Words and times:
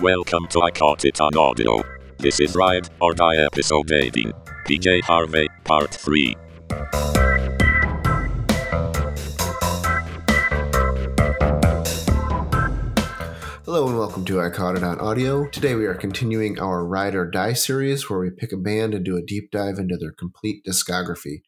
Welcome 0.00 0.46
to 0.50 0.62
I 0.62 0.70
Caught 0.70 1.06
It 1.06 1.20
on 1.20 1.36
Audio. 1.36 1.82
This 2.18 2.38
is 2.38 2.54
Ride 2.54 2.88
or 3.00 3.14
Die 3.14 3.36
episode 3.38 3.90
18. 3.90 4.32
PJ 4.64 5.02
Harvey, 5.02 5.48
Part 5.64 5.92
3. 5.92 6.36
Hello 13.64 13.88
and 13.88 13.98
welcome 13.98 14.24
to 14.26 14.40
I 14.40 14.50
Caught 14.50 14.76
It 14.76 14.84
on 14.84 15.00
Audio. 15.00 15.48
Today 15.48 15.74
we 15.74 15.86
are 15.86 15.94
continuing 15.94 16.60
our 16.60 16.86
Ride 16.86 17.16
or 17.16 17.28
Die 17.28 17.54
series 17.54 18.08
where 18.08 18.20
we 18.20 18.30
pick 18.30 18.52
a 18.52 18.56
band 18.56 18.94
and 18.94 19.04
do 19.04 19.16
a 19.16 19.22
deep 19.22 19.50
dive 19.50 19.78
into 19.78 19.96
their 19.96 20.12
complete 20.12 20.64
discography. 20.64 21.42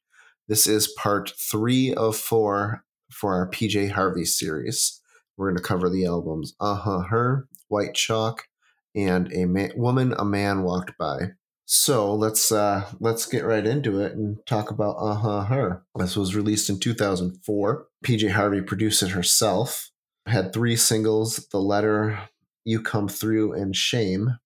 This 0.49 0.67
is 0.67 0.93
part 0.99 1.31
three 1.39 1.95
of 1.95 2.17
four 2.17 2.85
for 3.13 3.33
our 3.35 3.49
PJ 3.49 3.93
Harvey 3.93 4.25
series. 4.25 5.01
We're 5.37 5.51
going 5.51 5.57
to 5.57 5.63
cover 5.63 5.89
the 5.89 6.05
albums 6.05 6.55
Uh 6.59 6.75
Huh 6.75 7.03
Her, 7.09 7.47
White 7.71 7.95
Chalk, 7.95 8.49
and 8.95 9.33
A 9.33 9.47
Man, 9.47 9.73
Woman 9.77 10.15
a 10.19 10.25
Man 10.25 10.63
Walked 10.63 10.99
By. 10.99 11.33
So 11.65 12.15
let's 12.15 12.53
uh, 12.53 12.91
let's 13.01 13.27
get 13.27 13.45
right 13.45 13.67
into 13.67 14.01
it 14.01 14.13
and 14.13 14.39
talk 14.47 14.71
about 14.71 14.97
Uh 14.97 15.15
Huh 15.15 15.45
Her. 15.45 15.83
This 15.97 16.17
was 16.17 16.35
released 16.35 16.69
in 16.69 16.79
2004. 16.79 17.87
PJ 18.05 18.31
Harvey 18.33 18.61
produced 18.61 19.03
it 19.03 19.11
herself 19.11 19.91
had 20.27 20.53
three 20.53 20.77
singles 20.77 21.49
the 21.51 21.59
letter 21.59 22.19
you 22.65 22.81
come 22.81 23.09
through 23.09 23.53
and 23.53 23.75
shame 23.75 24.39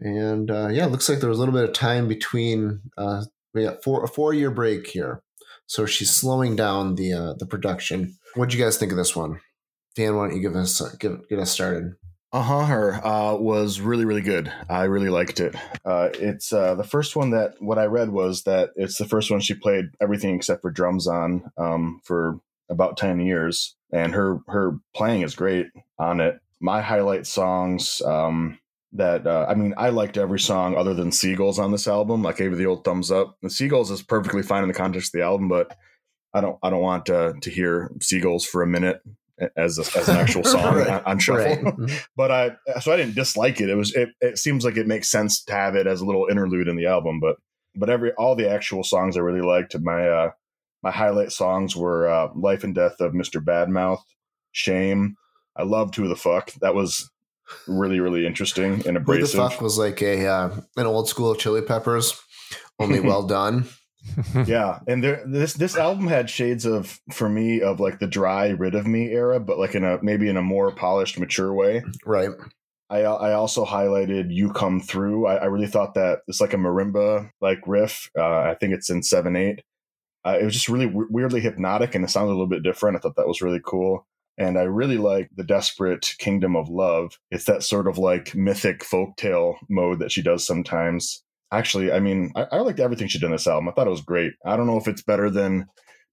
and 0.00 0.50
uh, 0.50 0.68
yeah 0.68 0.84
it 0.84 0.90
looks 0.90 1.08
like 1.08 1.20
there 1.20 1.28
was 1.28 1.38
a 1.38 1.40
little 1.40 1.54
bit 1.54 1.68
of 1.68 1.72
time 1.72 2.08
between 2.08 2.80
uh, 2.98 3.22
we 3.54 3.64
got 3.64 3.82
four, 3.82 4.04
a 4.04 4.08
four 4.08 4.34
year 4.34 4.50
break 4.50 4.86
here 4.86 5.22
so 5.66 5.86
she's 5.86 6.12
slowing 6.12 6.56
down 6.56 6.96
the 6.96 7.12
uh, 7.12 7.34
the 7.38 7.46
production 7.46 8.16
what 8.34 8.48
do 8.48 8.58
you 8.58 8.62
guys 8.62 8.76
think 8.76 8.92
of 8.92 8.98
this 8.98 9.16
one 9.16 9.40
dan 9.96 10.16
why 10.16 10.26
don't 10.26 10.36
you 10.36 10.42
give 10.42 10.56
us 10.56 10.80
uh, 10.80 10.90
give, 10.98 11.28
get 11.28 11.38
us 11.38 11.50
started 11.50 11.94
Uh 12.32 12.40
huh. 12.40 12.64
Her 12.64 13.06
uh, 13.06 13.34
was 13.34 13.80
really, 13.80 14.06
really 14.06 14.22
good. 14.22 14.50
I 14.70 14.84
really 14.84 15.10
liked 15.10 15.38
it. 15.38 15.54
Uh, 15.84 16.08
it's 16.14 16.50
uh, 16.50 16.74
the 16.74 16.84
first 16.84 17.14
one 17.14 17.30
that 17.30 17.60
what 17.60 17.78
I 17.78 17.84
read 17.84 18.08
was 18.08 18.44
that 18.44 18.70
it's 18.74 18.96
the 18.96 19.04
first 19.04 19.30
one 19.30 19.40
she 19.40 19.52
played 19.52 19.90
everything 20.00 20.34
except 20.34 20.62
for 20.62 20.70
drums 20.70 21.06
on 21.06 21.50
um, 21.58 22.00
for 22.04 22.40
about 22.70 22.96
ten 22.96 23.20
years, 23.20 23.76
and 23.92 24.14
her 24.14 24.40
her 24.48 24.78
playing 24.94 25.20
is 25.20 25.34
great 25.34 25.66
on 25.98 26.20
it. 26.20 26.40
My 26.60 26.80
highlight 26.80 27.26
songs. 27.26 28.00
Um, 28.02 28.58
that 28.94 29.26
uh, 29.26 29.46
I 29.48 29.54
mean, 29.54 29.72
I 29.78 29.88
liked 29.88 30.18
every 30.18 30.38
song 30.38 30.76
other 30.76 30.92
than 30.92 31.12
Seagulls 31.12 31.58
on 31.58 31.72
this 31.72 31.88
album. 31.88 32.26
I 32.26 32.32
gave 32.32 32.52
it 32.52 32.56
the 32.56 32.66
old 32.66 32.84
thumbs 32.84 33.10
up. 33.10 33.38
The 33.40 33.48
Seagulls 33.48 33.90
is 33.90 34.02
perfectly 34.02 34.42
fine 34.42 34.62
in 34.62 34.68
the 34.68 34.74
context 34.74 35.14
of 35.14 35.18
the 35.18 35.24
album, 35.24 35.48
but 35.48 35.74
I 36.34 36.42
don't 36.42 36.58
I 36.62 36.70
don't 36.70 36.82
want 36.82 37.08
uh, 37.08 37.32
to 37.40 37.50
hear 37.50 37.90
Seagulls 38.02 38.44
for 38.44 38.62
a 38.62 38.66
minute 38.66 39.02
as 39.56 39.78
a, 39.78 39.98
as 39.98 40.08
an 40.08 40.16
actual 40.20 40.44
song 40.44 40.76
Right. 40.76 41.02
on, 41.04 41.18
shuffle. 41.18 41.44
Right. 41.44 41.58
Mhm. 41.64 42.04
but 42.16 42.30
I 42.30 42.50
so 42.80 42.92
I 42.92 42.96
didn't 42.96 43.14
dislike 43.14 43.60
it. 43.60 43.68
It 43.70 43.74
was 43.76 43.94
it, 43.94 44.10
it 44.20 44.38
seems 44.38 44.64
like 44.64 44.76
it 44.76 44.86
makes 44.86 45.08
sense 45.10 45.42
to 45.44 45.52
have 45.52 45.74
it 45.74 45.86
as 45.86 46.00
a 46.00 46.04
little 46.04 46.26
interlude 46.30 46.68
in 46.68 46.76
the 46.76 46.86
album, 46.86 47.20
but 47.20 47.36
but 47.74 47.88
every 47.90 48.12
all 48.12 48.34
the 48.34 48.50
actual 48.50 48.84
songs 48.84 49.16
I 49.16 49.20
really 49.20 49.40
liked. 49.46 49.78
My 49.80 50.08
uh 50.08 50.30
my 50.82 50.90
highlight 50.90 51.30
songs 51.32 51.76
were 51.76 52.08
uh, 52.08 52.28
"Life 52.34 52.64
and 52.64 52.74
Death 52.74 53.00
of 53.00 53.12
Mr. 53.12 53.42
Badmouth," 53.42 54.02
"Shame." 54.50 55.16
I 55.56 55.62
loved 55.62 55.94
"Who 55.96 56.08
the 56.08 56.16
Fuck." 56.16 56.52
That 56.60 56.74
was 56.74 57.08
really 57.66 58.00
really 58.00 58.26
interesting 58.26 58.82
and 58.86 58.96
who 58.98 59.18
the 59.20 59.26
fuck 59.26 59.60
was 59.60 59.76
like 59.78 60.00
a 60.02 60.26
uh, 60.26 60.56
an 60.76 60.86
old 60.86 61.08
school 61.08 61.34
chili 61.34 61.60
peppers 61.60 62.18
only 62.78 62.98
well 63.00 63.22
done 63.26 63.66
yeah, 64.46 64.80
and 64.86 65.02
there 65.02 65.22
this 65.26 65.54
this 65.54 65.76
album 65.76 66.06
had 66.06 66.28
shades 66.28 66.66
of 66.66 67.00
for 67.10 67.28
me 67.28 67.60
of 67.62 67.80
like 67.80 67.98
the 67.98 68.06
dry 68.06 68.48
rid 68.48 68.74
of 68.74 68.86
me 68.86 69.10
era, 69.10 69.38
but 69.40 69.58
like 69.58 69.74
in 69.74 69.84
a 69.84 69.98
maybe 70.02 70.28
in 70.28 70.36
a 70.36 70.42
more 70.42 70.70
polished, 70.72 71.18
mature 71.18 71.52
way. 71.52 71.82
right 72.04 72.30
I 72.92 73.00
I 73.00 73.32
also 73.32 73.64
highlighted 73.64 74.26
"You 74.30 74.52
Come 74.52 74.78
Through." 74.78 75.26
I, 75.26 75.36
I 75.36 75.44
really 75.46 75.66
thought 75.66 75.94
that 75.94 76.20
it's 76.28 76.42
like 76.42 76.52
a 76.52 76.58
marimba 76.58 77.30
like 77.40 77.60
riff. 77.66 78.10
Uh, 78.16 78.40
I 78.40 78.54
think 78.60 78.74
it's 78.74 78.90
in 78.90 79.02
seven 79.02 79.34
eight. 79.34 79.62
Uh, 80.24 80.38
it 80.40 80.44
was 80.44 80.54
just 80.54 80.68
really 80.68 80.86
w- 80.86 81.08
weirdly 81.10 81.40
hypnotic, 81.40 81.94
and 81.94 82.04
it 82.04 82.08
sounded 82.08 82.28
a 82.28 82.34
little 82.34 82.46
bit 82.46 82.62
different. 82.62 82.96
I 82.96 83.00
thought 83.00 83.16
that 83.16 83.26
was 83.26 83.40
really 83.40 83.60
cool, 83.64 84.06
and 84.36 84.58
I 84.58 84.64
really 84.64 84.98
like 84.98 85.30
the 85.34 85.42
"Desperate 85.42 86.14
Kingdom 86.18 86.54
of 86.54 86.68
Love." 86.68 87.18
It's 87.30 87.46
that 87.46 87.62
sort 87.62 87.88
of 87.88 87.96
like 87.96 88.34
mythic 88.34 88.80
folktale 88.80 89.54
mode 89.70 89.98
that 90.00 90.12
she 90.12 90.20
does 90.22 90.46
sometimes. 90.46 91.24
Actually, 91.52 91.92
I 91.92 92.00
mean, 92.00 92.32
I, 92.34 92.46
I 92.52 92.58
liked 92.60 92.80
everything 92.80 93.08
she 93.08 93.18
did 93.18 93.26
in 93.26 93.32
this 93.32 93.46
album. 93.46 93.68
I 93.68 93.72
thought 93.72 93.86
it 93.86 93.90
was 93.90 94.00
great. 94.00 94.32
I 94.44 94.56
don't 94.56 94.66
know 94.66 94.78
if 94.78 94.88
it's 94.88 95.02
better 95.02 95.30
than 95.30 95.66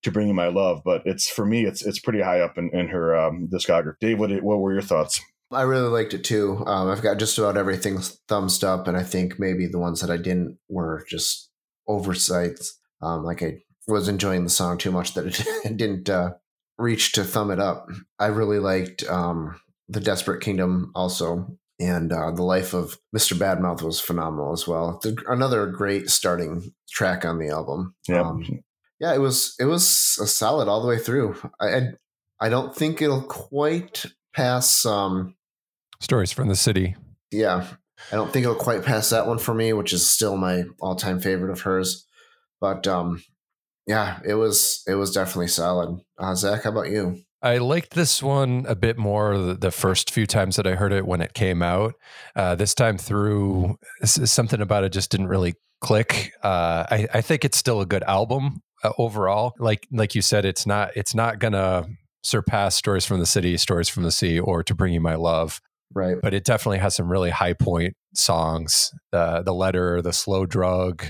"To 0.03 0.11
Bring 0.11 0.27
You 0.27 0.33
My 0.33 0.47
Love," 0.47 0.81
but 0.83 1.01
it's 1.05 1.29
for 1.29 1.45
me, 1.45 1.65
it's 1.65 1.81
it's 1.81 1.99
pretty 1.99 2.21
high 2.21 2.41
up 2.41 2.57
in, 2.57 2.69
in 2.73 2.89
her 2.89 3.17
um, 3.17 3.47
discography. 3.51 3.95
Dave, 4.01 4.19
what 4.19 4.31
what 4.43 4.59
were 4.59 4.73
your 4.73 4.81
thoughts? 4.81 5.21
I 5.51 5.63
really 5.63 5.87
liked 5.87 6.13
it 6.13 6.23
too. 6.23 6.63
Um, 6.67 6.89
I've 6.89 7.01
got 7.01 7.17
just 7.17 7.37
about 7.37 7.57
everything 7.57 7.99
thumbs 8.27 8.63
up, 8.63 8.87
and 8.87 8.95
I 8.95 9.03
think 9.03 9.39
maybe 9.39 9.65
the 9.65 9.79
ones 9.79 10.01
that 10.01 10.11
I 10.11 10.17
didn't 10.17 10.57
were 10.67 11.05
just 11.09 11.49
oversights. 11.87 12.79
Um, 13.01 13.23
like 13.23 13.41
I 13.41 13.63
was 13.87 14.07
enjoying 14.07 14.43
the 14.43 14.49
song 14.49 14.77
too 14.77 14.91
much 14.91 15.13
that 15.15 15.25
it, 15.25 15.43
didn't 15.77 16.09
uh, 16.09 16.31
reach 16.77 17.13
to 17.13 17.23
thumb 17.23 17.49
it 17.49 17.59
up. 17.59 17.87
I 18.19 18.27
really 18.27 18.59
liked 18.59 19.03
um, 19.09 19.59
the 19.87 19.99
Desperate 19.99 20.41
Kingdom 20.41 20.91
also, 20.93 21.57
and 21.79 22.11
uh, 22.11 22.31
the 22.31 22.43
Life 22.43 22.73
of 22.73 22.97
Mr. 23.15 23.37
Badmouth 23.37 23.81
was 23.81 23.99
phenomenal 23.99 24.51
as 24.51 24.67
well. 24.67 24.99
It's 25.03 25.21
another 25.27 25.67
great 25.67 26.09
starting 26.09 26.73
track 26.89 27.25
on 27.25 27.39
the 27.39 27.49
album. 27.49 27.95
Yeah. 28.07 28.21
Um, 28.21 28.43
yeah, 28.99 29.13
it 29.13 29.19
was 29.19 29.55
it 29.59 29.65
was 29.65 30.17
a 30.21 30.27
solid 30.27 30.67
all 30.67 30.81
the 30.81 30.87
way 30.87 30.97
through. 30.99 31.35
I 31.59 31.67
I, 31.67 31.81
I 32.41 32.49
don't 32.49 32.75
think 32.75 33.01
it'll 33.01 33.21
quite 33.21 34.05
pass. 34.35 34.85
Um, 34.85 35.35
Stories 36.01 36.31
from 36.31 36.47
the 36.47 36.55
city. 36.55 36.95
yeah, 37.31 37.65
I 38.11 38.15
don't 38.15 38.31
think 38.31 38.43
it'll 38.43 38.55
quite 38.55 38.83
pass 38.83 39.09
that 39.09 39.27
one 39.27 39.37
for 39.39 39.53
me, 39.53 39.73
which 39.73 39.91
is 39.93 40.07
still 40.07 40.37
my 40.37 40.63
all-time 40.81 41.19
favorite 41.19 41.51
of 41.51 41.61
hers. 41.61 42.05
But 42.61 42.87
um, 42.87 43.23
yeah, 43.87 44.19
it 44.25 44.35
was 44.35 44.83
it 44.87 44.95
was 44.95 45.11
definitely 45.13 45.47
solid. 45.47 46.01
Uh, 46.17 46.35
Zach, 46.35 46.63
how 46.63 46.71
about 46.71 46.89
you? 46.89 47.21
I 47.41 47.57
liked 47.57 47.93
this 47.93 48.21
one 48.21 48.65
a 48.67 48.75
bit 48.75 48.97
more 48.97 49.37
the, 49.37 49.53
the 49.53 49.71
first 49.71 50.11
few 50.11 50.27
times 50.27 50.57
that 50.57 50.67
I 50.67 50.75
heard 50.75 50.91
it 50.91 51.05
when 51.05 51.21
it 51.21 51.33
came 51.33 51.61
out. 51.61 51.93
Uh, 52.35 52.55
this 52.55 52.73
time 52.73 52.97
through, 52.97 53.77
something 54.03 54.61
about 54.61 54.83
it 54.83 54.91
just 54.91 55.09
didn't 55.11 55.27
really 55.27 55.53
click. 55.81 56.33
Uh, 56.43 56.85
I, 56.89 57.07
I 57.13 57.21
think 57.21 57.45
it's 57.45 57.57
still 57.57 57.81
a 57.81 57.85
good 57.85 58.03
album 58.03 58.61
uh, 58.83 58.91
overall. 58.97 59.53
Like 59.59 59.87
like 59.91 60.15
you 60.15 60.21
said, 60.21 60.45
it's 60.45 60.65
not 60.65 60.91
it's 60.95 61.15
not 61.15 61.39
gonna 61.39 61.85
surpass 62.23 62.75
Stories 62.75 63.05
from 63.05 63.19
the 63.19 63.25
City, 63.25 63.55
Stories 63.57 63.89
from 63.89 64.03
the 64.03 64.11
Sea, 64.11 64.39
or 64.39 64.63
To 64.63 64.75
Bring 64.75 64.93
You 64.93 65.01
My 65.01 65.15
Love. 65.15 65.61
Right. 65.91 66.17
but 66.21 66.35
it 66.35 66.45
definitely 66.45 66.77
has 66.77 66.93
some 66.95 67.11
really 67.11 67.31
high 67.31 67.53
point 67.53 67.95
songs. 68.13 68.91
The 69.11 69.41
the 69.43 69.53
letter, 69.53 70.01
the 70.01 70.13
slow 70.13 70.45
drug. 70.45 71.05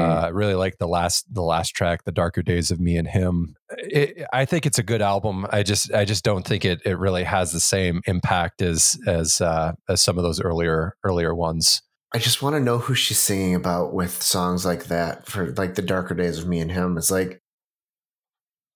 Uh, 0.00 0.20
I 0.24 0.28
really 0.28 0.54
like 0.54 0.78
the 0.78 0.88
last 0.88 1.32
the 1.32 1.42
last 1.42 1.70
track, 1.70 2.04
the 2.04 2.12
darker 2.12 2.42
days 2.42 2.70
of 2.70 2.80
me 2.80 2.96
and 2.96 3.08
him. 3.08 3.56
It, 3.78 4.26
I 4.32 4.44
think 4.44 4.66
it's 4.66 4.78
a 4.78 4.82
good 4.82 5.02
album. 5.02 5.46
I 5.50 5.62
just 5.62 5.92
I 5.92 6.04
just 6.04 6.24
don't 6.24 6.46
think 6.46 6.64
it 6.64 6.80
it 6.84 6.98
really 6.98 7.24
has 7.24 7.52
the 7.52 7.60
same 7.60 8.00
impact 8.06 8.62
as 8.62 8.98
as 9.06 9.40
uh, 9.40 9.72
as 9.88 10.02
some 10.02 10.18
of 10.18 10.24
those 10.24 10.40
earlier 10.40 10.96
earlier 11.04 11.34
ones. 11.34 11.82
I 12.12 12.18
just 12.18 12.42
want 12.42 12.54
to 12.54 12.60
know 12.60 12.78
who 12.78 12.94
she's 12.94 13.18
singing 13.18 13.54
about 13.56 13.92
with 13.92 14.22
songs 14.22 14.64
like 14.64 14.84
that 14.84 15.26
for 15.26 15.52
like 15.52 15.74
the 15.74 15.82
darker 15.82 16.14
days 16.14 16.38
of 16.38 16.46
me 16.46 16.60
and 16.60 16.70
him. 16.70 16.96
It's 16.96 17.10
like, 17.10 17.42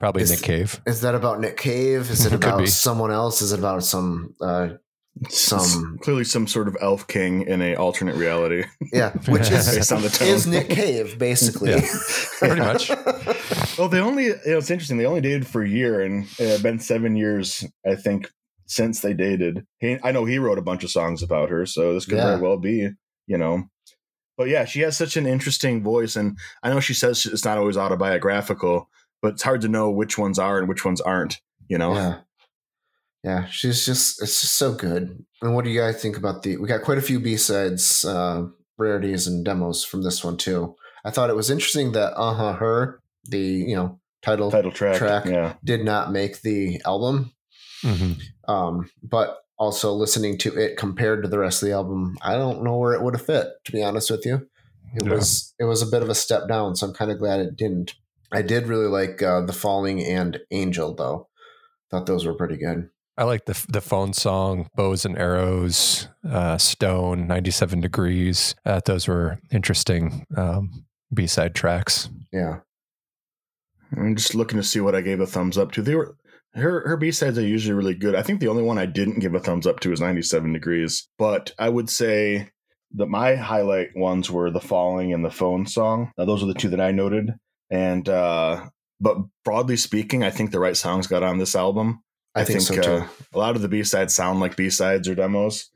Probably 0.00 0.23
Is- 0.23 0.31
Nick 0.31 0.43
Cave. 0.43 0.81
is 0.87 1.00
that 1.03 1.15
about 1.15 1.41
Nick 1.41 1.56
Cave? 1.56 2.11
Is 2.11 2.25
it 2.27 2.33
It 2.33 2.37
about 2.37 2.69
someone 2.69 3.11
else? 3.12 3.43
Is 3.43 3.53
it 3.53 3.59
about 3.59 3.85
some? 3.85 4.35
Uh, 4.41 4.71
Some- 5.29 5.99
clearly 6.03 6.25
some 6.25 6.47
sort 6.47 6.69
of 6.69 6.77
elf 6.81 7.06
king 7.06 7.43
in 7.43 7.61
a 7.62 7.75
alternate 7.77 8.17
reality 8.17 8.65
yeah, 8.93 9.12
which 9.29 9.51
is 9.51 9.75
based 9.75 9.93
on 9.93 10.03
the 10.03 10.09
tone. 10.09 10.29
is 10.29 10.47
Nick 10.47 10.69
Cave 10.69 11.19
basically. 11.19 11.71
Yeah, 11.71 11.87
pretty 12.39 12.61
much. 12.61 12.91
well, 13.79 13.89
they 13.89 14.01
only 14.01 14.27
you 14.27 14.34
know, 14.47 14.59
it's 14.59 14.71
interesting. 14.71 14.97
They 14.99 15.06
only 15.06 15.21
dated 15.21 15.47
for 15.47 15.62
a 15.62 15.69
year, 15.69 16.03
and 16.03 16.25
it 16.39 16.49
had 16.51 16.62
been 16.62 16.79
seven 16.79 17.17
years, 17.17 17.65
I 17.87 17.94
think, 17.97 18.31
since 18.67 19.00
they 19.00 19.15
dated. 19.15 19.67
He, 19.81 19.99
I 20.03 20.12
know 20.12 20.25
he 20.25 20.38
wrote 20.38 20.59
a 20.59 20.62
bunch 20.62 20.85
of 20.85 20.91
songs 20.91 21.23
about 21.23 21.50
her, 21.50 21.67
so 21.67 21.94
this 21.94 22.05
could 22.06 22.19
Yeah. 22.19 22.26
very 22.37 22.41
well 22.41 22.56
be, 22.59 22.91
you 23.26 23.38
know. 23.38 23.64
But 24.37 24.49
yeah, 24.49 24.64
she 24.67 24.81
has 24.81 24.97
such 24.97 25.17
an 25.17 25.26
interesting 25.26 25.82
voice, 25.82 26.14
and 26.17 26.38
I 26.62 26.71
know 26.71 26.81
she 26.81 26.94
says 26.94 27.26
it's 27.26 27.44
not 27.44 27.59
always 27.59 27.76
autobiographical, 27.76 28.88
but 29.21 29.32
it's 29.35 29.43
hard 29.43 29.62
to 29.62 29.69
know 29.69 29.91
which 29.91 30.17
ones 30.17 30.38
are 30.38 30.59
and 30.59 30.69
which 30.69 30.85
ones 30.85 31.00
aren't. 31.00 31.41
You 31.69 31.76
know, 31.79 31.94
Yeah. 31.94 32.19
Yeah, 33.25 33.47
she's 33.47 33.85
just 33.85 34.23
it's 34.23 34.41
just 34.41 34.55
so 34.55 34.73
good. 34.75 35.25
And 35.43 35.55
what 35.55 35.65
do 35.65 35.70
you 35.70 35.81
guys 35.81 36.00
think 36.00 36.17
about 36.17 36.43
the 36.43 36.56
we 36.56 36.69
got 36.69 36.82
quite 36.82 36.99
a 36.99 37.03
few 37.03 37.19
B-sides, 37.20 38.05
uh 38.05 38.47
rarities 38.76 39.26
and 39.26 39.44
demos 39.44 39.85
from 39.85 40.03
this 40.03 40.23
one 40.25 40.37
too. 40.37 40.76
I 41.05 41.11
thought 41.11 41.31
it 41.31 41.37
was 41.37 41.50
interesting 41.50 41.93
that 41.93 42.12
uh-huh 42.17 42.53
her, 42.55 43.00
the, 43.25 43.38
you 43.41 43.75
know, 43.75 43.99
title, 44.23 44.50
title 44.53 44.70
track, 44.70 44.97
Track. 44.99 45.25
yeah. 45.26 45.55
did 45.65 45.85
not 45.85 46.12
make 46.12 46.43
the 46.43 46.81
album. 46.87 47.32
Mhm. 47.82 48.20
Um, 48.47 48.91
but 49.03 49.38
also 49.59 49.93
listening 49.93 50.38
to 50.38 50.56
it 50.56 50.76
compared 50.76 51.23
to 51.23 51.29
the 51.29 51.38
rest 51.38 51.61
of 51.62 51.69
the 51.69 51.75
album, 51.75 52.17
I 52.23 52.35
don't 52.37 52.62
know 52.62 52.76
where 52.76 52.94
it 52.94 53.03
would 53.03 53.14
have 53.17 53.26
fit, 53.26 53.49
to 53.64 53.73
be 53.73 53.82
honest 53.82 54.11
with 54.11 54.25
you. 54.25 54.47
It 54.94 55.05
Yeah. 55.06 55.14
was 55.14 55.55
it 55.59 55.64
was 55.64 55.82
a 55.82 55.87
bit 55.87 56.03
of 56.03 56.09
a 56.09 56.14
step 56.14 56.47
down, 56.49 56.76
so 56.76 56.87
I'm 56.87 56.94
kind 56.94 57.11
of 57.11 57.19
glad 57.19 57.41
it 57.41 57.56
didn't. 57.56 57.94
I 58.31 58.43
did 58.43 58.69
really 58.69 58.87
like 58.87 59.21
uh, 59.23 59.41
the 59.43 59.53
Falling 59.53 60.05
and 60.05 60.38
Angel, 60.53 60.94
though. 60.94 61.29
Thought 61.91 62.06
those 62.06 62.25
were 62.26 62.35
pretty 62.35 62.56
good. 62.56 62.91
I 63.19 63.25
like 63.25 63.47
the 63.47 63.67
the 63.69 63.81
phone 63.81 64.12
song, 64.12 64.69
bows 64.76 65.05
and 65.05 65.19
arrows, 65.19 66.09
uh, 66.26 66.56
stone, 66.56 67.26
ninety 67.26 67.50
seven 67.50 67.81
degrees. 67.81 68.55
Uh, 68.65 68.81
those 68.85 69.09
were 69.09 69.41
interesting 69.50 70.25
um, 70.37 70.87
B 71.12 71.26
side 71.26 71.55
tracks. 71.55 72.09
Yeah. 72.32 72.61
I'm 73.97 74.15
just 74.15 74.35
looking 74.35 74.59
to 74.59 74.62
see 74.62 74.81
what 74.81 74.94
I 74.94 75.00
gave 75.00 75.20
a 75.20 75.26
thumbs 75.26 75.59
up 75.59 75.73
to. 75.73 75.82
They 75.82 75.97
were 75.97 76.17
her 76.55 76.87
her 76.87 76.97
B 76.97 77.11
sides 77.11 77.38
are 77.38 77.47
usually 77.47 77.75
really 77.75 77.94
good. 77.94 78.15
I 78.15 78.23
think 78.23 78.38
the 78.38 78.49
only 78.49 78.62
one 78.62 78.79
I 78.79 78.87
didn't 78.87 79.19
give 79.19 79.35
a 79.35 79.41
thumbs 79.41 79.67
up 79.67 79.81
to 79.81 79.93
is 79.93 80.00
97 80.00 80.53
degrees. 80.53 81.09
But 81.19 81.53
I 81.59 81.69
would 81.69 81.91
say 81.91 82.50
that 82.94 83.06
my 83.06 83.35
highlight 83.35 83.97
ones 83.97 84.31
were 84.31 84.50
the 84.50 84.61
falling 84.61 85.12
and 85.12 85.25
the 85.25 85.31
phone 85.31 85.67
song. 85.67 86.12
Now, 86.17 86.25
those 86.25 86.43
are 86.43 86.47
the 86.47 86.55
two 86.55 86.69
that 86.71 86.81
I 86.81 86.93
noted. 86.93 87.35
And 87.69 88.09
uh 88.09 88.69
but 89.00 89.19
broadly 89.44 89.76
speaking, 89.76 90.23
I 90.23 90.31
think 90.31 90.50
the 90.50 90.61
right 90.61 90.76
songs 90.76 91.06
got 91.06 91.23
on 91.23 91.38
this 91.38 91.56
album. 91.56 92.03
I, 92.40 92.44
think, 92.44 92.61
so 92.62 92.75
too. 92.75 92.90
uh, 92.90 93.08
a 93.32 93.38
lot 93.38 93.56
of 93.56 93.62
the 93.62 93.69
B 93.69 93.82
sides 93.85 94.14
sound 94.14 94.40
like 94.40 94.56
B 94.56 94.70
sides 94.70 95.08
or 95.08 95.14
demos. 95.14 95.70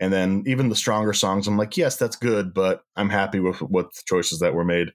And 0.00 0.12
then 0.12 0.44
even 0.46 0.68
the 0.68 0.76
stronger 0.76 1.12
songs, 1.12 1.46
I'm 1.48 1.56
like, 1.56 1.76
yes, 1.76 1.96
that's 1.96 2.16
good, 2.16 2.54
but 2.54 2.82
I'm 2.96 3.10
happy 3.10 3.40
with 3.40 3.60
what 3.62 3.92
the 3.94 4.02
choices 4.06 4.38
that 4.38 4.54
were 4.54 4.64
made. 4.64 4.92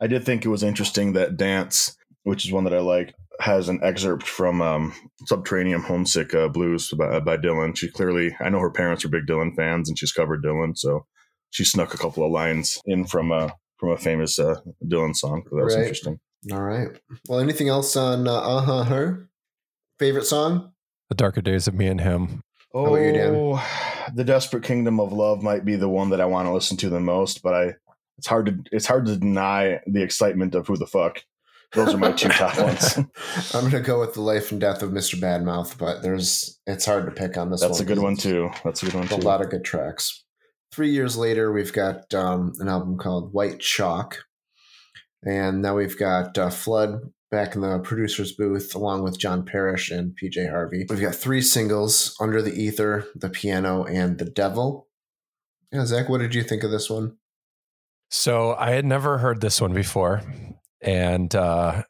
I 0.00 0.06
did 0.08 0.24
think 0.24 0.44
it 0.44 0.48
was 0.50 0.62
interesting 0.62 1.14
that 1.14 1.38
Dance, 1.38 1.96
which 2.24 2.44
is 2.44 2.52
one 2.52 2.64
that 2.64 2.74
I 2.74 2.80
like, 2.80 3.14
has 3.40 3.68
an 3.70 3.80
excerpt 3.82 4.24
from 4.26 4.60
um, 4.60 4.92
Subterranean 5.26 5.80
Homesick 5.80 6.34
uh, 6.34 6.48
Blues 6.48 6.90
by, 6.90 7.20
by 7.20 7.36
Dylan. 7.38 7.76
She 7.76 7.90
clearly, 7.90 8.36
I 8.40 8.50
know 8.50 8.60
her 8.60 8.70
parents 8.70 9.04
are 9.04 9.08
big 9.08 9.26
Dylan 9.26 9.54
fans 9.56 9.88
and 9.88 9.98
she's 9.98 10.12
covered 10.12 10.42
Dylan. 10.44 10.76
So 10.76 11.06
she 11.50 11.64
snuck 11.64 11.94
a 11.94 11.98
couple 11.98 12.24
of 12.24 12.30
lines 12.30 12.78
in 12.84 13.06
from 13.06 13.32
a, 13.32 13.54
from 13.78 13.90
a 13.90 13.96
famous 13.96 14.38
uh, 14.38 14.56
Dylan 14.86 15.14
song. 15.16 15.44
So 15.48 15.56
that 15.56 15.64
was 15.64 15.74
Right. 15.74 15.82
interesting. 15.82 16.18
All 16.52 16.62
right. 16.62 16.88
Well, 17.28 17.40
anything 17.40 17.68
else 17.68 17.96
on 17.96 18.28
uh, 18.28 18.32
Uh 18.34 18.60
Huh 18.60 18.84
Her? 18.84 19.28
Favorite 19.98 20.26
song? 20.26 20.72
The 21.08 21.14
darker 21.14 21.40
days 21.40 21.66
of 21.68 21.74
me 21.74 21.86
and 21.86 22.00
him. 22.00 22.42
about 22.74 22.96
you, 22.96 23.12
Dan? 23.12 23.34
Oh, 23.34 23.66
The 24.14 24.24
Desperate 24.24 24.64
Kingdom 24.64 25.00
of 25.00 25.12
Love 25.12 25.42
might 25.42 25.64
be 25.64 25.76
the 25.76 25.88
one 25.88 26.10
that 26.10 26.20
I 26.20 26.26
want 26.26 26.46
to 26.46 26.52
listen 26.52 26.76
to 26.78 26.90
the 26.90 27.00
most, 27.00 27.42
but 27.42 27.54
I 27.54 27.74
it's 28.18 28.26
hard 28.26 28.46
to 28.46 28.58
it's 28.72 28.86
hard 28.86 29.06
to 29.06 29.16
deny 29.16 29.80
the 29.86 30.02
excitement 30.02 30.54
of 30.54 30.66
who 30.66 30.76
the 30.76 30.86
fuck. 30.86 31.22
Those 31.72 31.94
are 31.94 31.98
my 31.98 32.12
two 32.12 32.28
top 32.28 32.58
ones. 32.62 32.96
I'm 33.54 33.64
gonna 33.70 33.80
go 33.80 34.00
with 34.00 34.14
the 34.14 34.22
life 34.22 34.52
and 34.52 34.60
death 34.60 34.82
of 34.82 34.90
Mr. 34.90 35.18
Badmouth, 35.20 35.76
but 35.78 36.02
there's 36.02 36.58
it's 36.66 36.86
hard 36.86 37.06
to 37.06 37.10
pick 37.12 37.36
on 37.36 37.50
this 37.50 37.60
one. 37.60 37.70
That's 37.70 37.80
one. 37.80 37.86
a 37.86 37.94
good 37.94 38.02
one 38.02 38.16
too. 38.16 38.50
That's 38.64 38.82
a 38.82 38.86
good 38.86 38.94
one 38.94 39.08
Too. 39.08 39.16
A 39.16 39.18
lot 39.18 39.42
of 39.42 39.50
good 39.50 39.64
tracks. 39.64 40.24
Three 40.72 40.90
years 40.90 41.16
later, 41.16 41.52
we've 41.52 41.72
got 41.72 42.12
um, 42.14 42.52
an 42.58 42.68
album 42.68 42.98
called 42.98 43.32
White 43.32 43.60
Chalk, 43.60 44.18
and 45.26 45.62
now 45.62 45.76
we've 45.76 45.98
got 45.98 46.36
uh, 46.36 46.50
Flood 46.50 47.00
back 47.30 47.54
in 47.54 47.60
the 47.60 47.78
producer's 47.80 48.32
booth 48.32 48.74
along 48.74 49.02
with 49.02 49.18
John 49.18 49.44
Parish 49.44 49.90
and 49.90 50.16
PJ 50.16 50.50
Harvey. 50.50 50.86
We've 50.88 51.00
got 51.00 51.14
three 51.14 51.42
singles: 51.42 52.16
Under 52.20 52.42
the 52.42 52.54
Ether, 52.54 53.06
The 53.14 53.30
Piano, 53.30 53.84
and 53.84 54.18
The 54.18 54.24
Devil. 54.24 54.88
Yeah, 55.72 55.84
Zach, 55.84 56.08
what 56.08 56.18
did 56.18 56.34
you 56.34 56.42
think 56.42 56.62
of 56.62 56.70
this 56.70 56.88
one? 56.88 57.16
So 58.10 58.54
I 58.54 58.70
had 58.70 58.84
never 58.84 59.18
heard 59.18 59.40
this 59.40 59.60
one 59.60 59.72
before, 59.72 60.22
and 60.80 61.34
uh, 61.34 61.82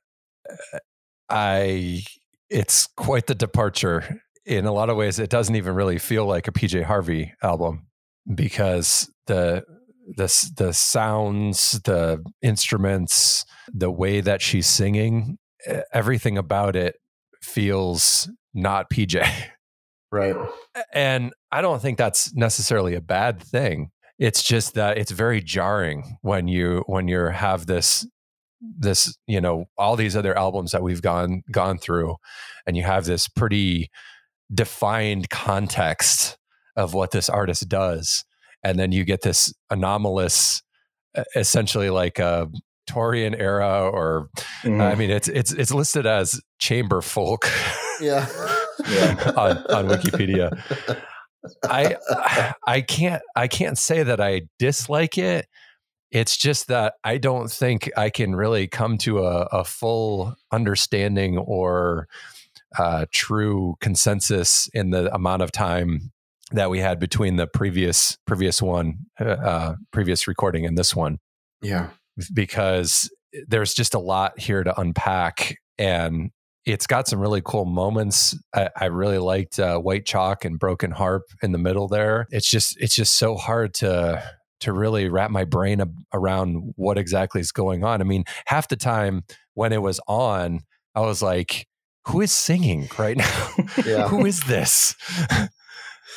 I 1.28 2.02
it's 2.48 2.86
quite 2.96 3.26
the 3.26 3.34
departure. 3.34 4.20
In 4.44 4.64
a 4.64 4.72
lot 4.72 4.90
of 4.90 4.96
ways, 4.96 5.18
it 5.18 5.28
doesn't 5.28 5.56
even 5.56 5.74
really 5.74 5.98
feel 5.98 6.24
like 6.24 6.46
a 6.46 6.52
PJ 6.52 6.84
Harvey 6.84 7.34
album 7.42 7.88
because 8.32 9.10
the 9.26 9.64
the 10.06 10.52
the 10.56 10.72
sounds, 10.72 11.80
the 11.84 12.24
instruments, 12.42 13.44
the 13.72 13.90
way 13.90 14.20
that 14.20 14.40
she's 14.40 14.66
singing, 14.66 15.38
everything 15.92 16.38
about 16.38 16.76
it 16.76 16.96
feels 17.42 18.30
not 18.54 18.90
PJ. 18.90 19.28
Right. 20.12 20.36
And 20.92 21.32
I 21.50 21.60
don't 21.60 21.82
think 21.82 21.98
that's 21.98 22.34
necessarily 22.34 22.94
a 22.94 23.00
bad 23.00 23.42
thing. 23.42 23.90
It's 24.18 24.42
just 24.42 24.74
that 24.74 24.98
it's 24.98 25.10
very 25.10 25.42
jarring 25.42 26.18
when 26.22 26.48
you 26.48 26.84
when 26.86 27.08
you 27.08 27.26
have 27.26 27.66
this 27.66 28.06
this 28.60 29.16
you 29.26 29.40
know 29.40 29.66
all 29.76 29.96
these 29.96 30.16
other 30.16 30.36
albums 30.36 30.72
that 30.72 30.82
we've 30.82 31.02
gone 31.02 31.42
gone 31.50 31.78
through 31.78 32.16
and 32.66 32.76
you 32.76 32.82
have 32.82 33.04
this 33.04 33.28
pretty 33.28 33.90
defined 34.52 35.28
context 35.28 36.38
of 36.76 36.94
what 36.94 37.10
this 37.10 37.28
artist 37.28 37.68
does 37.68 38.24
and 38.62 38.78
then 38.78 38.92
you 38.92 39.04
get 39.04 39.22
this 39.22 39.52
anomalous 39.70 40.62
essentially 41.34 41.90
like 41.90 42.18
a 42.18 42.48
Torian 42.88 43.38
era 43.38 43.88
or 43.88 44.28
Mhm. 44.62 44.80
I 44.80 44.94
mean 44.94 45.10
it's 45.10 45.28
it's 45.28 45.52
it's 45.52 45.72
listed 45.72 46.06
as 46.06 46.40
chamber 46.58 47.00
folk 47.00 47.50
Yeah. 48.00 48.26
Yeah. 48.88 49.32
on, 49.36 49.56
on 49.74 49.88
Wikipedia. 49.88 50.56
I 51.64 51.96
I 52.66 52.80
can't 52.82 53.22
I 53.34 53.48
can't 53.48 53.78
say 53.78 54.02
that 54.02 54.20
I 54.20 54.42
dislike 54.58 55.16
it. 55.18 55.46
It's 56.12 56.36
just 56.36 56.68
that 56.68 56.94
I 57.02 57.18
don't 57.18 57.50
think 57.50 57.90
I 57.96 58.10
can 58.10 58.36
really 58.36 58.68
come 58.68 58.96
to 58.98 59.24
a, 59.24 59.42
a 59.52 59.64
full 59.64 60.36
understanding 60.52 61.36
or 61.38 62.06
uh, 62.78 63.06
true 63.12 63.76
consensus 63.80 64.68
in 64.72 64.90
the 64.90 65.12
amount 65.14 65.42
of 65.42 65.50
time 65.50 66.12
that 66.52 66.70
we 66.70 66.78
had 66.80 66.98
between 67.00 67.36
the 67.36 67.46
previous 67.46 68.16
previous 68.26 68.62
one, 68.62 68.98
uh, 69.20 69.24
uh, 69.24 69.74
previous 69.92 70.28
recording 70.28 70.64
and 70.64 70.76
this 70.78 70.94
one 70.94 71.18
Yeah. 71.62 71.88
because 72.32 73.10
there's 73.48 73.74
just 73.74 73.94
a 73.94 73.98
lot 73.98 74.38
here 74.38 74.62
to 74.64 74.80
unpack 74.80 75.56
and 75.78 76.30
it's 76.64 76.86
got 76.86 77.06
some 77.06 77.20
really 77.20 77.42
cool 77.44 77.64
moments. 77.64 78.36
I, 78.54 78.70
I 78.76 78.84
really 78.86 79.18
liked 79.18 79.58
uh, 79.60 79.78
White 79.78 80.04
Chalk 80.04 80.44
and 80.44 80.58
Broken 80.58 80.90
Harp 80.90 81.22
in 81.42 81.52
the 81.52 81.58
middle 81.58 81.86
there. 81.86 82.26
It's 82.30 82.50
just 82.50 82.76
it's 82.80 82.94
just 82.94 83.16
so 83.18 83.36
hard 83.36 83.72
to 83.74 84.22
to 84.60 84.72
really 84.72 85.08
wrap 85.08 85.30
my 85.30 85.44
brain 85.44 85.80
ab- 85.80 85.94
around 86.12 86.72
what 86.76 86.98
exactly 86.98 87.40
is 87.40 87.52
going 87.52 87.84
on. 87.84 88.00
I 88.00 88.04
mean, 88.04 88.24
half 88.46 88.66
the 88.68 88.74
time 88.76 89.22
when 89.54 89.72
it 89.72 89.80
was 89.82 90.00
on, 90.08 90.60
I 90.96 91.02
was 91.02 91.22
like, 91.22 91.68
"Who 92.08 92.20
is 92.20 92.32
singing 92.32 92.88
right 92.98 93.16
now? 93.16 93.48
Yeah. 93.84 94.08
Who 94.08 94.26
is 94.26 94.40
this?" 94.44 94.94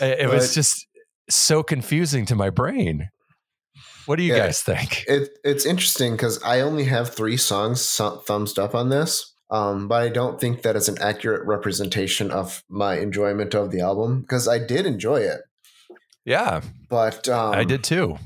it, 0.02 0.20
it 0.22 0.30
was 0.30 0.54
just 0.54 0.86
so 1.30 1.64
confusing 1.64 2.26
to 2.28 2.36
my 2.36 2.50
brain. 2.50 3.10
What 4.06 4.18
do 4.18 4.24
you 4.24 4.34
Yeah. 4.34 4.46
guys 4.48 4.62
think? 4.62 5.06
It 5.08 5.30
it's 5.44 5.66
interesting 5.66 6.14
because 6.14 6.42
I 6.44 6.62
only 6.62 6.86
have 6.86 7.14
three 7.14 7.38
songs 7.38 7.96
thumbs 8.26 8.58
up 8.58 8.74
on 8.74 8.90
this, 8.90 9.34
um, 9.52 9.88
but 9.88 10.02
I 10.02 10.10
don't 10.10 10.40
think 10.42 10.62
that 10.64 10.76
is 10.76 10.90
an 10.90 10.98
accurate 11.00 11.46
representation 11.46 12.32
of 12.32 12.64
my 12.70 12.98
enjoyment 12.98 13.54
of 13.54 13.72
the 13.72 13.82
album 13.82 14.22
because 14.22 14.48
I 14.48 14.58
did 14.60 14.86
enjoy 14.88 15.18
it, 15.22 15.42
Yeah, 16.26 16.62
but 16.90 17.30
um, 17.30 17.54
I 17.54 17.64
did 17.64 17.84
too. 17.84 18.18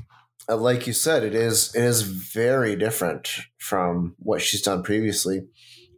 uh, 0.48 0.56
like 0.56 0.86
you 0.86 0.92
said, 0.94 1.22
it 1.22 1.34
is 1.34 1.74
it 1.74 1.82
is 1.84 2.02
very 2.02 2.76
different 2.76 3.28
from 3.58 4.14
what 4.18 4.40
she's 4.40 4.62
done 4.62 4.82
previously, 4.82 5.46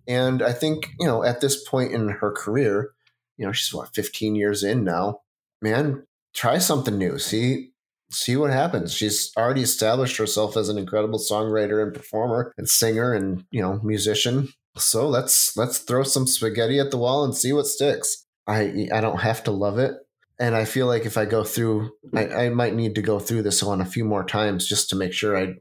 and 0.09 0.42
I 0.42 0.52
think 0.52 0.88
you 0.99 1.06
know 1.06 1.23
at 1.23 1.40
this 1.40 1.62
point 1.68 1.92
in 1.92 2.09
her 2.09 2.33
career, 2.33 2.90
you 3.37 3.47
know 3.47 3.52
she's 3.52 3.73
what 3.73 3.95
fifteen 3.95 4.35
years 4.35 4.64
in 4.64 4.83
now. 4.83 5.21
Man, 5.62 6.06
try 6.34 6.58
something 6.58 6.96
new. 6.98 7.18
See 7.18 7.70
see 8.10 8.36
what 8.36 8.50
happens. 8.50 8.94
She's 8.94 9.32
already 9.36 9.62
established 9.62 10.16
herself 10.16 10.56
as 10.56 10.68
an 10.68 10.78
incredible 10.78 11.18
songwriter 11.18 11.82
and 11.82 11.92
performer 11.94 12.52
and 12.56 12.68
singer 12.68 13.12
and 13.12 13.44
you 13.50 13.60
know 13.60 13.80
musician. 13.82 14.48
So 14.76 15.08
let's 15.08 15.56
let's 15.56 15.78
throw 15.78 16.02
some 16.02 16.26
spaghetti 16.26 16.78
at 16.78 16.90
the 16.90 16.98
wall 16.98 17.25
and 17.25 17.34
see 17.34 17.52
what 17.52 17.66
sticks. 17.66 18.26
I 18.46 18.88
I 18.92 19.00
don't 19.00 19.20
have 19.20 19.42
to 19.44 19.50
love 19.50 19.78
it. 19.78 19.94
And 20.38 20.54
I 20.54 20.66
feel 20.66 20.86
like 20.86 21.06
if 21.06 21.16
I 21.16 21.25
go 21.25 21.44
through, 21.44 21.92
I, 22.14 22.28
I 22.28 22.48
might 22.50 22.75
need 22.75 22.94
to 22.96 23.02
go 23.02 23.18
through 23.18 23.42
this 23.42 23.62
one 23.62 23.80
a 23.80 23.86
few 23.86 24.04
more 24.04 24.22
times 24.22 24.66
just 24.66 24.90
to 24.90 24.96
make 24.96 25.12
sure 25.12 25.36
I 25.36 25.54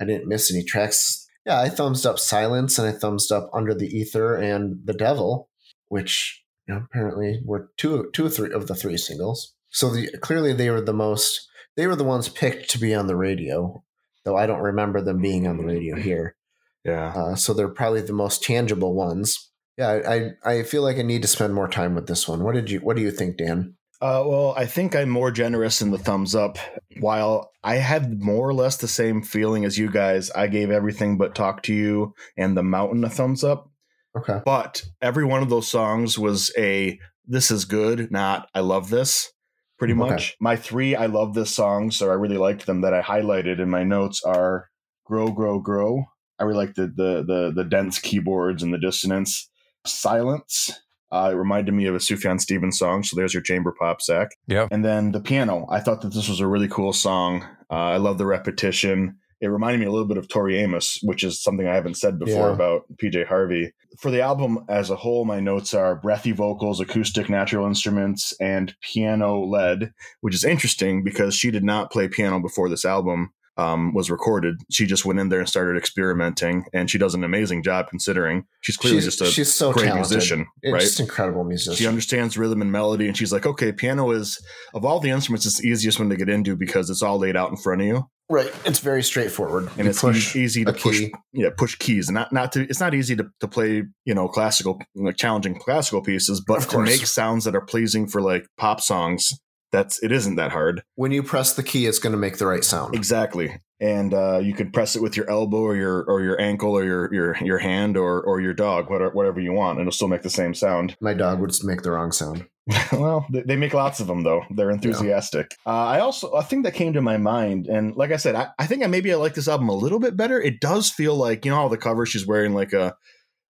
I 0.00 0.04
didn't 0.04 0.28
miss 0.28 0.52
any 0.52 0.64
tracks. 0.64 1.26
Yeah, 1.44 1.60
I 1.60 1.68
thumbs 1.68 2.06
up 2.06 2.18
Silence 2.18 2.78
and 2.78 2.86
I 2.86 2.92
thumbs 2.92 3.30
up 3.30 3.50
Under 3.52 3.74
the 3.74 3.88
Ether 3.88 4.36
and 4.36 4.80
The 4.84 4.92
Devil, 4.92 5.48
which 5.88 6.44
you 6.70 6.76
know, 6.76 6.84
apparently 6.84 7.40
were 7.44 7.70
two 7.76 8.10
two 8.12 8.26
or 8.26 8.30
three 8.30 8.52
of 8.52 8.68
the 8.68 8.74
three 8.74 8.96
singles. 8.96 9.54
So 9.70 9.90
the, 9.90 10.08
clearly 10.18 10.52
they 10.52 10.70
were 10.70 10.80
the 10.80 10.92
most 10.92 11.48
they 11.76 11.86
were 11.86 11.96
the 11.96 12.04
ones 12.04 12.28
picked 12.28 12.70
to 12.70 12.78
be 12.78 12.94
on 12.94 13.06
the 13.06 13.16
radio, 13.16 13.82
though 14.24 14.36
I 14.36 14.46
don't 14.46 14.60
remember 14.60 15.00
them 15.00 15.20
being 15.20 15.46
on 15.46 15.56
the 15.56 15.64
radio 15.64 15.96
here. 15.96 16.36
yeah. 16.84 17.12
Uh, 17.14 17.34
so 17.34 17.52
they're 17.52 17.68
probably 17.68 18.02
the 18.02 18.12
most 18.12 18.42
tangible 18.42 18.94
ones. 18.94 19.50
Yeah, 19.76 19.88
I, 19.88 20.18
I 20.44 20.58
I 20.58 20.62
feel 20.62 20.82
like 20.82 20.98
I 20.98 21.02
need 21.02 21.22
to 21.22 21.28
spend 21.28 21.54
more 21.54 21.68
time 21.68 21.94
with 21.94 22.06
this 22.06 22.28
one. 22.28 22.44
What 22.44 22.54
did 22.54 22.70
you 22.70 22.78
What 22.80 22.96
do 22.96 23.02
you 23.02 23.10
think, 23.10 23.36
Dan? 23.36 23.74
Uh, 24.02 24.24
well, 24.26 24.54
I 24.56 24.64
think 24.64 24.96
I'm 24.96 25.10
more 25.10 25.30
generous 25.30 25.82
in 25.82 25.90
the 25.90 25.98
thumbs 25.98 26.34
up. 26.34 26.56
While 27.00 27.50
I 27.62 27.76
had 27.76 28.22
more 28.22 28.48
or 28.48 28.54
less 28.54 28.78
the 28.78 28.88
same 28.88 29.22
feeling 29.22 29.66
as 29.66 29.76
you 29.76 29.90
guys, 29.90 30.30
I 30.30 30.46
gave 30.46 30.70
everything 30.70 31.18
but 31.18 31.34
"Talk 31.34 31.62
to 31.64 31.74
You" 31.74 32.14
and 32.36 32.56
"The 32.56 32.62
Mountain" 32.62 33.04
a 33.04 33.10
thumbs 33.10 33.44
up. 33.44 33.69
Okay. 34.16 34.40
But 34.44 34.82
every 35.00 35.24
one 35.24 35.42
of 35.42 35.50
those 35.50 35.68
songs 35.68 36.18
was 36.18 36.52
a 36.58 36.98
"This 37.26 37.50
is 37.50 37.64
good," 37.64 38.10
not 38.10 38.48
"I 38.54 38.60
love 38.60 38.90
this." 38.90 39.32
Pretty 39.78 39.94
Okay. 39.94 39.98
much. 40.10 40.36
My 40.40 40.56
three 40.56 40.94
"I 40.96 41.06
love 41.06 41.34
this" 41.34 41.54
songs, 41.54 42.02
or 42.02 42.10
I 42.10 42.14
really 42.14 42.38
liked 42.38 42.66
them 42.66 42.80
that 42.82 42.92
I 42.94 43.02
highlighted 43.02 43.60
in 43.60 43.70
my 43.70 43.84
notes 43.84 44.22
are 44.24 44.68
"Grow, 45.04 45.28
Grow, 45.30 45.60
Grow." 45.60 46.04
I 46.38 46.44
really 46.44 46.66
like 46.66 46.74
the 46.74 46.86
the 46.86 47.24
the, 47.26 47.52
the 47.54 47.64
dense 47.64 47.98
keyboards 47.98 48.62
and 48.62 48.72
the 48.74 48.78
dissonance. 48.78 49.48
"Silence," 49.86 50.72
Uh, 51.12 51.30
it 51.32 51.36
reminded 51.36 51.72
me 51.74 51.86
of 51.86 51.94
a 51.94 51.98
Sufjan 51.98 52.40
Stevens 52.40 52.78
song. 52.78 53.02
So 53.02 53.16
there's 53.16 53.34
your 53.34 53.42
chamber 53.42 53.74
pop, 53.76 54.00
Zach. 54.00 54.28
Yeah. 54.46 54.68
And 54.70 54.84
then 54.84 55.10
the 55.10 55.20
piano. 55.20 55.66
I 55.68 55.80
thought 55.80 56.02
that 56.02 56.14
this 56.14 56.28
was 56.28 56.38
a 56.38 56.46
really 56.46 56.68
cool 56.68 56.92
song. 56.92 57.42
Uh, 57.68 57.74
I 57.74 57.96
love 57.96 58.18
the 58.18 58.26
repetition. 58.26 59.18
It 59.40 59.46
reminded 59.48 59.80
me 59.80 59.86
a 59.86 59.90
little 59.90 60.06
bit 60.06 60.18
of 60.18 60.28
Tori 60.28 60.58
Amos, 60.58 60.98
which 61.02 61.24
is 61.24 61.42
something 61.42 61.66
I 61.66 61.74
haven't 61.74 61.96
said 61.96 62.18
before 62.18 62.48
Yeah. 62.48 62.54
about 62.54 62.82
PJ 63.02 63.24
Harvey. 63.26 63.72
For 63.98 64.10
the 64.10 64.20
album 64.20 64.64
as 64.68 64.90
a 64.90 64.96
whole, 64.96 65.24
my 65.24 65.40
notes 65.40 65.72
are 65.74 65.96
breathy 65.96 66.32
vocals, 66.32 66.80
acoustic 66.80 67.28
natural 67.28 67.66
instruments, 67.66 68.32
and 68.40 68.74
piano 68.82 69.40
led, 69.44 69.92
which 70.20 70.34
is 70.34 70.44
interesting 70.44 71.02
because 71.02 71.34
she 71.34 71.50
did 71.50 71.64
not 71.64 71.90
play 71.90 72.06
piano 72.08 72.38
before 72.40 72.68
this 72.68 72.84
album 72.84 73.30
um, 73.56 73.92
was 73.92 74.10
recorded. 74.10 74.54
She 74.70 74.86
just 74.86 75.04
went 75.04 75.18
in 75.20 75.28
there 75.28 75.40
and 75.40 75.48
started 75.48 75.76
experimenting, 75.76 76.64
and 76.72 76.88
she 76.90 76.96
does 76.98 77.14
an 77.14 77.24
amazing 77.24 77.62
job 77.62 77.88
considering 77.90 78.44
she's 78.62 78.76
clearly 78.76 78.98
she's, 78.98 79.16
just 79.16 79.20
a 79.20 79.26
she's 79.26 79.52
so 79.52 79.72
great 79.72 79.86
talented. 79.86 80.10
musician, 80.12 80.46
It's 80.62 80.72
right? 80.72 80.80
just 80.80 81.00
incredible 81.00 81.44
musician. 81.44 81.74
She 81.76 81.86
understands 81.86 82.38
rhythm 82.38 82.62
and 82.62 82.72
melody, 82.72 83.06
and 83.06 83.16
she's 83.16 83.32
like, 83.32 83.44
okay, 83.46 83.70
piano 83.72 84.12
is 84.12 84.38
of 84.72 84.84
all 84.84 84.98
the 85.00 85.10
instruments, 85.10 85.44
it's 85.46 85.58
the 85.60 85.68
easiest 85.68 85.98
one 85.98 86.08
to 86.10 86.16
get 86.16 86.28
into 86.30 86.56
because 86.56 86.88
it's 86.90 87.02
all 87.02 87.18
laid 87.18 87.36
out 87.36 87.50
in 87.50 87.56
front 87.56 87.82
of 87.82 87.86
you, 87.88 88.08
right. 88.30 88.50
It's 88.64 88.78
very 88.78 89.02
straightforward. 89.02 89.68
and 89.76 89.84
You 89.84 89.90
it's 89.90 90.00
push 90.00 90.34
easy 90.34 90.64
to 90.64 90.72
push. 90.72 90.98
key. 90.98 91.12
Yeah, 91.32 91.50
push 91.56 91.76
keys, 91.76 92.08
and 92.08 92.14
not 92.14 92.32
not 92.32 92.52
to. 92.52 92.62
It's 92.62 92.80
not 92.80 92.94
easy 92.94 93.16
to, 93.16 93.28
to 93.40 93.48
play, 93.48 93.82
you 94.06 94.14
know, 94.14 94.28
classical, 94.28 94.80
challenging 95.16 95.56
classical 95.58 96.02
pieces, 96.02 96.40
but 96.40 96.60
to 96.70 96.78
make 96.78 97.04
sounds 97.06 97.44
that 97.44 97.54
are 97.54 97.60
pleasing 97.60 98.06
for 98.06 98.22
like 98.22 98.46
pop 98.56 98.80
songs, 98.80 99.38
that's 99.72 100.02
it 100.02 100.12
isn't 100.12 100.36
that 100.36 100.52
hard. 100.52 100.82
When 100.94 101.12
you 101.12 101.22
press 101.22 101.54
the 101.54 101.62
key, 101.62 101.86
it's 101.86 101.98
going 101.98 102.12
to 102.12 102.18
make 102.18 102.38
the 102.38 102.46
right 102.46 102.64
sound. 102.64 102.94
Exactly. 102.94 103.60
And 103.82 104.12
uh, 104.12 104.40
you 104.42 104.52
could 104.52 104.74
press 104.74 104.94
it 104.94 105.00
with 105.00 105.16
your 105.16 105.28
elbow 105.30 105.58
or 105.58 105.74
your 105.74 106.02
or 106.04 106.22
your 106.22 106.38
ankle 106.40 106.76
or 106.76 106.84
your 106.84 107.14
your 107.14 107.36
your 107.42 107.58
hand 107.58 107.96
or 107.96 108.20
or 108.22 108.40
your 108.40 108.52
dog, 108.54 108.90
whatever 108.90 109.10
whatever 109.14 109.40
you 109.40 109.52
want, 109.52 109.78
and 109.78 109.86
it'll 109.86 109.92
still 109.96 110.08
make 110.08 110.22
the 110.22 110.30
same 110.30 110.54
sound. 110.54 110.96
My 111.00 111.14
dog 111.14 111.40
would 111.40 111.52
make 111.64 111.82
the 111.82 111.90
wrong 111.92 112.12
sound. 112.12 112.46
well, 112.92 113.26
they, 113.30 113.42
they 113.42 113.56
make 113.56 113.74
lots 113.74 114.00
of 114.00 114.06
them 114.06 114.22
though. 114.22 114.44
They're 114.50 114.70
enthusiastic. 114.70 115.56
Uh, 115.66 115.70
I 115.70 116.00
also 116.00 116.28
a 116.30 116.42
thing 116.42 116.62
that 116.62 116.74
came 116.74 116.92
to 116.92 117.00
my 117.02 117.16
mind, 117.16 117.66
and 117.66 117.96
like 117.96 118.12
I 118.12 118.16
said, 118.16 118.34
I, 118.34 118.48
I 118.58 118.66
think 118.66 118.82
I 118.84 118.86
maybe 118.86 119.12
I 119.12 119.16
like 119.16 119.34
this 119.34 119.48
album 119.48 119.68
a 119.68 119.74
little 119.74 119.98
bit 119.98 120.16
better. 120.16 120.40
It 120.40 120.60
does 120.60 120.90
feel 120.90 121.14
like 121.16 121.44
you 121.44 121.50
know 121.50 121.56
how 121.56 121.68
the 121.68 121.76
cover 121.78 122.06
she's 122.06 122.26
wearing 122.26 122.54
like 122.54 122.72
a 122.72 122.94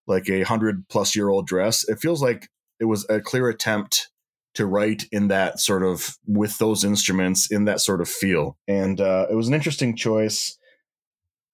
like 0.06 0.28
a 0.28 0.42
hundred 0.42 0.88
plus 0.88 1.14
year 1.16 1.28
old 1.28 1.46
dress. 1.46 1.88
It 1.88 1.98
feels 2.00 2.22
like 2.22 2.48
it 2.78 2.86
was 2.86 3.06
a 3.10 3.20
clear 3.20 3.48
attempt 3.48 4.08
to 4.54 4.66
write 4.66 5.04
in 5.12 5.28
that 5.28 5.60
sort 5.60 5.82
of 5.84 6.16
with 6.26 6.58
those 6.58 6.82
instruments 6.82 7.50
in 7.52 7.66
that 7.66 7.80
sort 7.80 8.00
of 8.00 8.08
feel, 8.08 8.56
and 8.66 9.00
uh, 9.00 9.26
it 9.30 9.34
was 9.34 9.48
an 9.48 9.54
interesting 9.54 9.94
choice. 9.96 10.56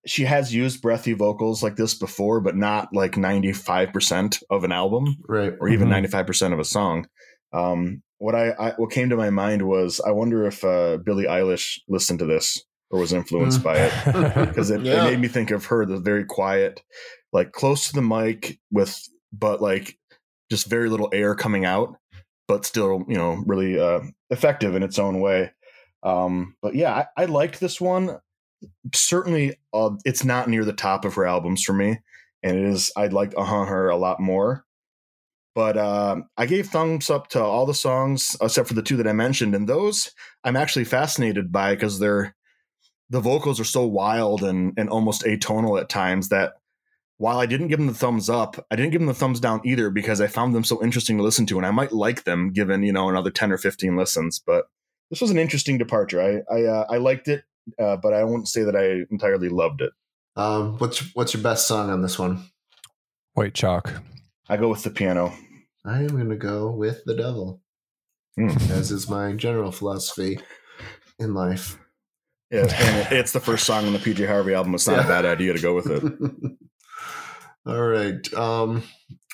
She 0.06 0.25
has 0.25 0.54
used 0.54 0.82
breathy 0.82 1.14
vocals 1.14 1.64
like 1.64 1.75
this 1.75 1.94
before, 1.94 2.40
but 2.40 2.54
not 2.56 2.90
like 2.94 3.16
ninety 3.16 3.52
five 3.52 3.92
percent 3.92 4.38
of 4.50 4.62
an 4.62 4.70
album 4.70 5.16
Right. 5.28 5.52
or 5.61 5.68
even 5.68 5.88
Mhm. 5.88 5.90
ninety 5.90 6.08
five 6.08 6.26
percent 6.28 6.54
of 6.54 6.61
a 6.61 6.64
song. 6.64 7.08
Um, 7.56 8.02
what 8.18 8.34
I, 8.34 8.50
I 8.52 8.70
what 8.76 8.90
came 8.90 9.08
to 9.10 9.16
my 9.16 9.30
mind 9.30 9.62
was 9.66 10.00
I 10.00 10.10
wonder 10.10 10.46
if 10.46 10.64
uh, 10.64 10.98
Billie 10.98 11.25
Eilish 11.26 11.78
listened 11.88 12.18
to 12.20 12.26
this 12.26 12.62
or 12.90 13.00
was 13.00 13.12
influenced 13.12 13.60
Mm. 13.60 13.64
by 13.64 13.76
it 13.78 14.48
because 14.48 14.70
it, 14.70 14.80
Yeah. 14.84 15.02
it 15.06 15.10
made 15.10 15.20
me 15.20 15.28
think 15.28 15.50
of 15.50 15.66
her, 15.66 15.84
the 15.86 15.98
very 15.98 16.25
quiet, 16.25 16.82
like 17.32 17.52
close 17.52 17.88
to 17.88 17.92
the 17.94 18.02
mic 18.02 18.58
with, 18.70 18.98
but 19.32 19.60
like 19.60 19.98
just 20.50 20.68
very 20.68 20.88
little 20.88 21.08
air 21.12 21.34
coming 21.34 21.64
out, 21.64 21.96
but 22.48 22.64
still 22.64 23.04
you 23.08 23.16
know 23.16 23.42
really 23.46 23.78
uh, 23.78 24.00
effective 24.30 24.75
in 24.75 24.82
its 24.82 24.98
own 24.98 25.20
way. 25.20 25.50
Um, 26.02 26.54
but 26.62 26.75
yeah, 26.75 27.06
I, 27.16 27.22
I 27.22 27.25
liked 27.26 27.58
this 27.60 27.80
one. 27.80 28.18
Certainly, 28.94 29.56
uh, 29.75 29.90
it's 30.04 30.25
not 30.25 30.48
near 30.48 30.64
the 30.64 30.72
top 30.72 31.04
of 31.04 31.14
her 31.14 31.26
albums 31.26 31.62
for 31.62 31.72
me, 31.72 31.98
and 32.42 32.56
it 32.56 32.64
is. 32.64 32.90
I 32.96 33.06
liked 33.08 33.34
uh 33.36 33.44
huh 33.44 33.64
her 33.64 33.88
a 33.88 33.96
lot 33.96 34.20
more. 34.20 34.64
But 35.56 35.78
uh, 35.78 36.16
I 36.36 36.44
gave 36.44 36.66
thumbs 36.66 37.08
up 37.08 37.28
to 37.28 37.42
all 37.42 37.64
the 37.64 37.72
songs 37.72 38.36
except 38.42 38.68
for 38.68 38.75
the 38.75 38.82
two 38.82 38.98
that 38.98 39.08
I 39.08 39.14
mentioned, 39.14 39.54
and 39.54 39.66
those 39.66 40.12
I'm 40.44 40.54
actually 40.54 40.84
fascinated 40.84 41.50
by 41.50 41.75
because 41.75 41.98
they're 41.98 42.36
the 43.08 43.20
vocals 43.20 43.58
are 43.58 43.64
so 43.64 43.86
wild 43.86 44.42
and 44.42 44.75
and 44.76 44.90
almost 44.90 45.25
atonal 45.25 45.80
at 45.80 45.88
times 45.88 46.28
that 46.28 46.56
while 47.16 47.38
I 47.38 47.46
didn't 47.46 47.68
give 47.68 47.78
them 47.78 47.86
the 47.86 47.94
thumbs 47.94 48.28
up, 48.28 48.66
I 48.70 48.76
didn't 48.76 48.90
give 48.90 49.00
them 49.00 49.08
the 49.08 49.14
thumbs 49.14 49.40
down 49.40 49.62
either 49.64 49.88
because 49.88 50.20
I 50.20 50.26
found 50.26 50.54
them 50.54 50.62
so 50.62 50.84
interesting 50.84 51.16
to 51.16 51.22
listen 51.22 51.46
to, 51.46 51.56
and 51.56 51.64
I 51.64 51.70
might 51.70 51.92
like 51.92 52.25
them 52.25 52.52
given 52.52 52.82
you 52.82 52.92
know 52.92 53.08
another 53.08 53.30
ten 53.30 53.50
or 53.50 53.56
fifteen 53.56 53.96
listens. 53.96 54.38
But 54.38 54.66
this 55.08 55.22
was 55.22 55.30
an 55.30 55.38
interesting 55.38 55.78
departure. 55.78 56.20
I 56.20 56.54
I, 56.54 56.64
uh, 56.64 56.86
I 56.90 56.96
liked 56.98 57.28
it, 57.28 57.44
uh, 57.78 57.96
but 57.96 58.12
I 58.12 58.25
won't 58.25 58.46
say 58.46 58.62
that 58.64 58.76
I 58.76 59.10
entirely 59.10 59.48
loved 59.48 59.80
it. 59.80 59.92
Um, 60.36 60.76
what's 60.76 61.14
what's 61.14 61.32
your 61.32 61.42
best 61.42 61.66
song 61.66 61.88
on 61.88 62.02
this 62.02 62.18
one? 62.18 62.44
White 63.32 63.54
chalk. 63.54 63.94
I 64.48 64.56
go 64.56 64.68
with 64.68 64.82
the 64.82 64.90
piano. 64.90 65.32
I 65.84 66.00
am 66.00 66.08
going 66.08 66.30
to 66.30 66.36
go 66.36 66.70
with 66.70 67.04
the 67.04 67.14
devil, 67.14 67.60
Hmm. 68.36 68.48
as 68.70 68.90
is 68.90 69.08
my 69.08 69.32
general 69.32 69.72
philosophy 69.72 70.38
in 71.18 71.34
life. 71.34 71.78
Yeah, 72.50 72.66
and 72.70 73.12
it's 73.12 73.32
the 73.32 73.40
first 73.40 73.64
song 73.64 73.86
on 73.86 73.92
the 73.92 73.98
PJ 73.98 74.26
Harvey 74.26 74.54
album. 74.54 74.74
It's 74.74 74.86
not 74.86 75.04
a 75.04 75.08
bad 75.08 75.24
idea 75.24 75.52
to 75.52 75.58
go 75.60 75.74
with 75.74 75.86
it. 75.90 76.02
All 77.66 77.82
right. 77.82 78.34
Um, 78.34 78.84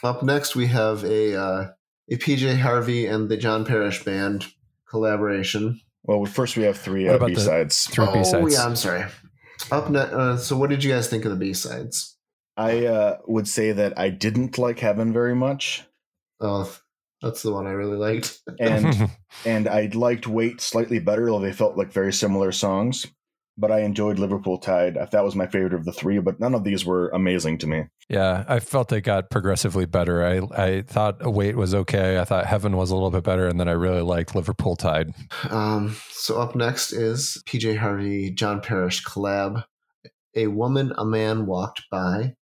up 0.03 0.23
next, 0.23 0.57
we 0.57 0.67
have 0.69 1.05
a 1.05 1.37
uh, 1.39 1.69
a 2.11 2.17
PJ 2.17 2.59
Harvey 2.59 3.07
and 3.07 3.29
the 3.29 3.37
John 3.37 3.65
Parish 3.67 4.03
Band 4.05 4.47
collaboration. 4.89 5.81
Well, 6.05 6.25
first 6.25 6.57
we 6.57 6.63
have 6.65 6.79
three 6.79 7.09
uh, 7.09 7.19
B 7.25 7.35
sides. 7.35 7.85
Three 7.87 8.07
oh 8.07 8.13
B-sides. 8.13 8.43
Oh 8.43 8.49
yeah, 8.49 8.65
I'm 8.67 8.77
sorry. 8.77 9.05
Up 9.71 9.91
next. 9.91 10.13
Uh, 10.13 10.37
so, 10.39 10.57
what 10.57 10.71
did 10.71 10.83
you 10.83 10.91
guys 10.93 11.09
think 11.09 11.25
of 11.25 11.31
the 11.31 11.37
B 11.37 11.53
sides? 11.53 12.12
I 12.57 12.87
uh, 12.87 13.19
would 13.27 13.49
say 13.49 13.73
that 13.73 13.99
I 13.99 14.11
didn't 14.11 14.59
like 14.59 14.79
Heaven 14.79 15.13
very 15.13 15.35
much, 15.35 15.85
Oh, 16.41 16.71
that's 17.23 17.43
the 17.43 17.53
one 17.53 17.67
I 17.67 17.71
really 17.71 17.97
liked. 17.97 18.41
and 18.59 19.09
and 19.47 19.69
I 19.69 19.91
liked 19.95 20.27
Wait 20.27 20.61
slightly 20.61 20.99
better, 20.99 21.27
though 21.27 21.39
they 21.41 21.53
felt 21.53 21.77
like 21.77 21.93
very 21.93 22.13
similar 22.13 22.53
songs. 22.53 23.07
But 23.59 23.71
I 23.71 23.81
enjoyed 23.81 24.19
Liverpool 24.19 24.57
Tide. 24.59 24.97
That 25.13 25.25
was 25.25 25.37
my 25.37 25.47
favorite 25.47 25.75
of 25.75 25.85
the 25.85 25.93
three, 25.93 26.19
but 26.21 26.41
none 26.41 26.55
of 26.55 26.65
these 26.65 26.87
were 26.87 27.11
amazing 27.11 27.59
to 27.59 27.67
me. 27.67 27.85
yeah, 28.09 28.45
I 28.49 28.61
felt 28.61 28.89
they 28.89 29.03
got 29.03 29.29
progressively 29.31 29.85
better. 29.85 30.25
I 30.25 30.39
I 30.57 30.83
thought 30.83 31.25
Wait 31.33 31.55
was 31.57 31.75
okay. 31.75 32.19
I 32.19 32.25
thought 32.25 32.47
Heaven 32.47 32.77
was 32.79 32.91
a 32.91 32.95
little 32.95 33.11
bit 33.11 33.25
better, 33.25 33.47
and 33.47 33.61
then 33.61 33.69
I 33.69 33.73
really 33.73 34.01
liked 34.01 34.35
Liverpool 34.35 34.75
Tide. 34.75 35.13
Um, 35.51 35.95
so 36.11 36.41
up 36.41 36.57
next 36.57 36.93
is 36.93 37.43
PJ 37.47 37.77
Harvey, 37.77 38.31
John 38.31 38.61
Parish 38.63 39.05
collab. 39.05 39.65
A 40.35 40.47
woman, 40.47 40.93
a 40.97 41.05
man 41.05 41.45
walked 41.47 41.83
by. 41.91 42.35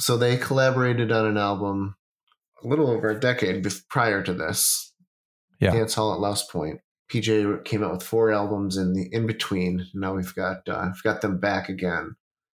So 0.00 0.16
they 0.16 0.36
collaborated 0.36 1.12
on 1.12 1.26
an 1.26 1.36
album 1.36 1.94
a 2.64 2.66
little 2.66 2.90
over 2.90 3.08
a 3.10 3.20
decade 3.20 3.64
bef- 3.64 3.86
prior 3.88 4.22
to 4.22 4.32
this. 4.32 4.92
Yeah. 5.60 5.72
Dance 5.72 5.94
Hall 5.94 6.14
at 6.14 6.20
Louse 6.20 6.46
Point. 6.46 6.80
PJ 7.12 7.64
came 7.64 7.82
out 7.84 7.92
with 7.92 8.02
four 8.02 8.30
albums 8.30 8.76
in 8.76 8.94
the 8.94 9.08
in 9.12 9.26
between. 9.26 9.86
Now 9.94 10.14
we've 10.14 10.34
got 10.34 10.68
uh, 10.68 10.86
we've 10.86 11.02
got 11.02 11.20
them 11.20 11.38
back 11.38 11.68
again. 11.68 12.16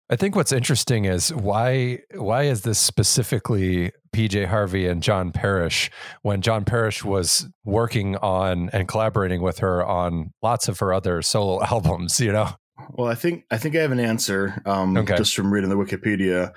I 0.10 0.18
think 0.18 0.36
what's 0.36 0.52
interesting 0.52 1.06
is 1.06 1.34
why 1.34 2.00
why 2.14 2.44
is 2.44 2.62
this 2.64 2.78
specifically 2.78 3.92
PJ 4.14 4.46
Harvey 4.48 4.88
and 4.88 5.02
John 5.02 5.32
Parish 5.32 5.90
when 6.22 6.42
John 6.42 6.66
Parish 6.66 7.04
was 7.04 7.48
working 7.64 8.18
on 8.18 8.70
and 8.74 8.88
collaborating 8.90 9.42
with 9.42 9.60
her 9.60 9.86
on 9.86 10.34
lots 10.44 10.68
of 10.68 10.80
her 10.80 10.94
other 10.94 11.22
solo 11.22 11.64
albums, 11.72 12.20
you 12.20 12.34
know? 12.34 12.50
Well, 12.90 13.08
I 13.08 13.16
think 13.16 13.46
I 13.52 13.58
think 13.58 13.76
I 13.76 13.80
have 13.80 13.94
an 13.94 14.02
answer. 14.02 14.62
Um, 14.66 14.98
Okay. 14.98 15.16
Just 15.16 15.34
from 15.34 15.52
reading 15.52 15.70
the 15.70 15.78
Wikipedia, 15.78 16.52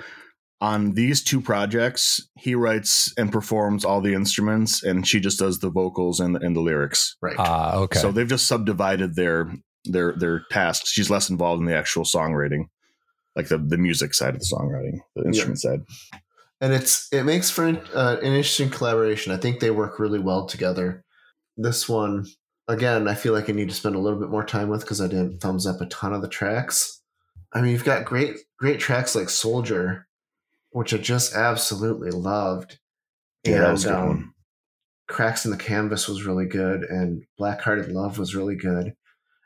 on 0.64 0.92
these 0.92 1.22
two 1.22 1.42
projects, 1.42 2.26
he 2.38 2.54
writes 2.54 3.12
and 3.18 3.30
performs 3.30 3.84
all 3.84 4.00
the 4.00 4.14
instruments, 4.14 4.82
and 4.82 5.06
she 5.06 5.20
just 5.20 5.38
does 5.38 5.58
the 5.58 5.68
vocals 5.68 6.20
and 6.20 6.34
the, 6.34 6.40
and 6.40 6.56
the 6.56 6.60
lyrics. 6.60 7.16
Right. 7.20 7.36
Ah, 7.38 7.76
okay. 7.76 7.98
So 7.98 8.10
they've 8.10 8.26
just 8.26 8.48
subdivided 8.48 9.14
their 9.14 9.52
their 9.84 10.14
their 10.14 10.40
tasks. 10.50 10.90
She's 10.90 11.10
less 11.10 11.28
involved 11.28 11.60
in 11.60 11.66
the 11.66 11.76
actual 11.76 12.04
songwriting, 12.04 12.70
like 13.36 13.48
the 13.48 13.58
the 13.58 13.76
music 13.76 14.14
side 14.14 14.32
of 14.34 14.40
the 14.40 14.46
songwriting, 14.46 15.00
the 15.14 15.24
instrument 15.24 15.60
side. 15.60 15.82
and 16.62 16.72
it's 16.72 17.12
it 17.12 17.24
makes 17.24 17.50
for 17.50 17.66
an, 17.66 17.76
uh, 17.94 18.16
an 18.22 18.32
interesting 18.32 18.70
collaboration. 18.70 19.32
I 19.32 19.36
think 19.36 19.60
they 19.60 19.70
work 19.70 19.98
really 19.98 20.18
well 20.18 20.46
together. 20.46 21.04
This 21.58 21.90
one, 21.90 22.24
again, 22.68 23.06
I 23.06 23.14
feel 23.14 23.34
like 23.34 23.50
I 23.50 23.52
need 23.52 23.68
to 23.68 23.74
spend 23.74 23.96
a 23.96 24.00
little 24.00 24.18
bit 24.18 24.30
more 24.30 24.46
time 24.46 24.70
with 24.70 24.80
because 24.80 25.02
I 25.02 25.08
didn't 25.08 25.42
thumbs 25.42 25.66
up 25.66 25.82
a 25.82 25.86
ton 25.86 26.14
of 26.14 26.22
the 26.22 26.28
tracks. 26.28 27.02
I 27.52 27.60
mean, 27.60 27.72
you've 27.72 27.84
got 27.84 28.06
great 28.06 28.38
great 28.58 28.80
tracks 28.80 29.14
like 29.14 29.28
Soldier, 29.28 30.06
which 30.74 30.92
I 30.92 30.98
just 30.98 31.34
absolutely 31.34 32.10
loved, 32.10 32.78
Yeah, 33.44 33.60
that 33.60 33.72
was 33.72 33.84
good 33.84 33.94
um, 33.94 34.06
one. 34.08 34.30
Cracks 35.06 35.44
in 35.44 35.50
the 35.52 35.56
Canvas 35.56 36.08
was 36.08 36.24
really 36.24 36.46
good, 36.46 36.82
and 36.82 37.24
Black 37.38 37.60
Hearted 37.60 37.90
Love 37.92 38.18
was 38.18 38.34
really 38.34 38.56
good. 38.56 38.94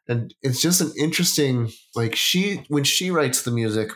And 0.09 0.33
it's 0.41 0.63
just 0.63 0.81
an 0.81 0.91
interesting, 0.99 1.71
like 1.95 2.15
she 2.17 2.65
when 2.69 2.85
she 2.85 3.11
writes 3.11 3.43
the 3.43 3.51
music, 3.51 3.91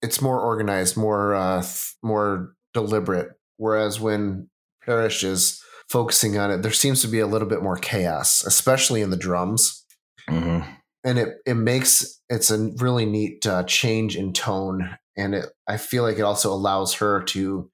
it's 0.00 0.22
more 0.22 0.40
organized, 0.40 0.96
more 0.96 1.34
uh, 1.34 1.62
more 2.02 2.54
deliberate. 2.72 3.32
Whereas 3.58 4.00
when 4.00 4.48
Parish 4.86 5.22
is 5.22 5.62
focusing 5.90 6.38
on 6.38 6.50
it, 6.50 6.62
there 6.62 6.72
seems 6.72 7.02
to 7.02 7.08
be 7.08 7.18
a 7.18 7.26
little 7.26 7.48
bit 7.48 7.62
more 7.62 7.76
chaos, 7.76 8.42
especially 8.44 9.02
in 9.02 9.10
the 9.10 9.16
drums, 9.18 9.84
Mhm. 10.30 10.66
and 11.04 11.18
it 11.18 11.38
it 11.44 11.54
makes 11.54 12.22
it's 12.30 12.50
a 12.50 12.70
really 12.78 13.04
neat 13.04 13.46
uh, 13.46 13.64
change 13.64 14.16
in 14.16 14.32
tone, 14.32 14.96
and 15.20 15.34
it 15.34 15.46
I 15.68 15.76
feel 15.76 16.02
like 16.02 16.18
it 16.18 16.22
also 16.22 16.52
allows 16.52 16.94
her 16.94 17.22
to 17.24 17.70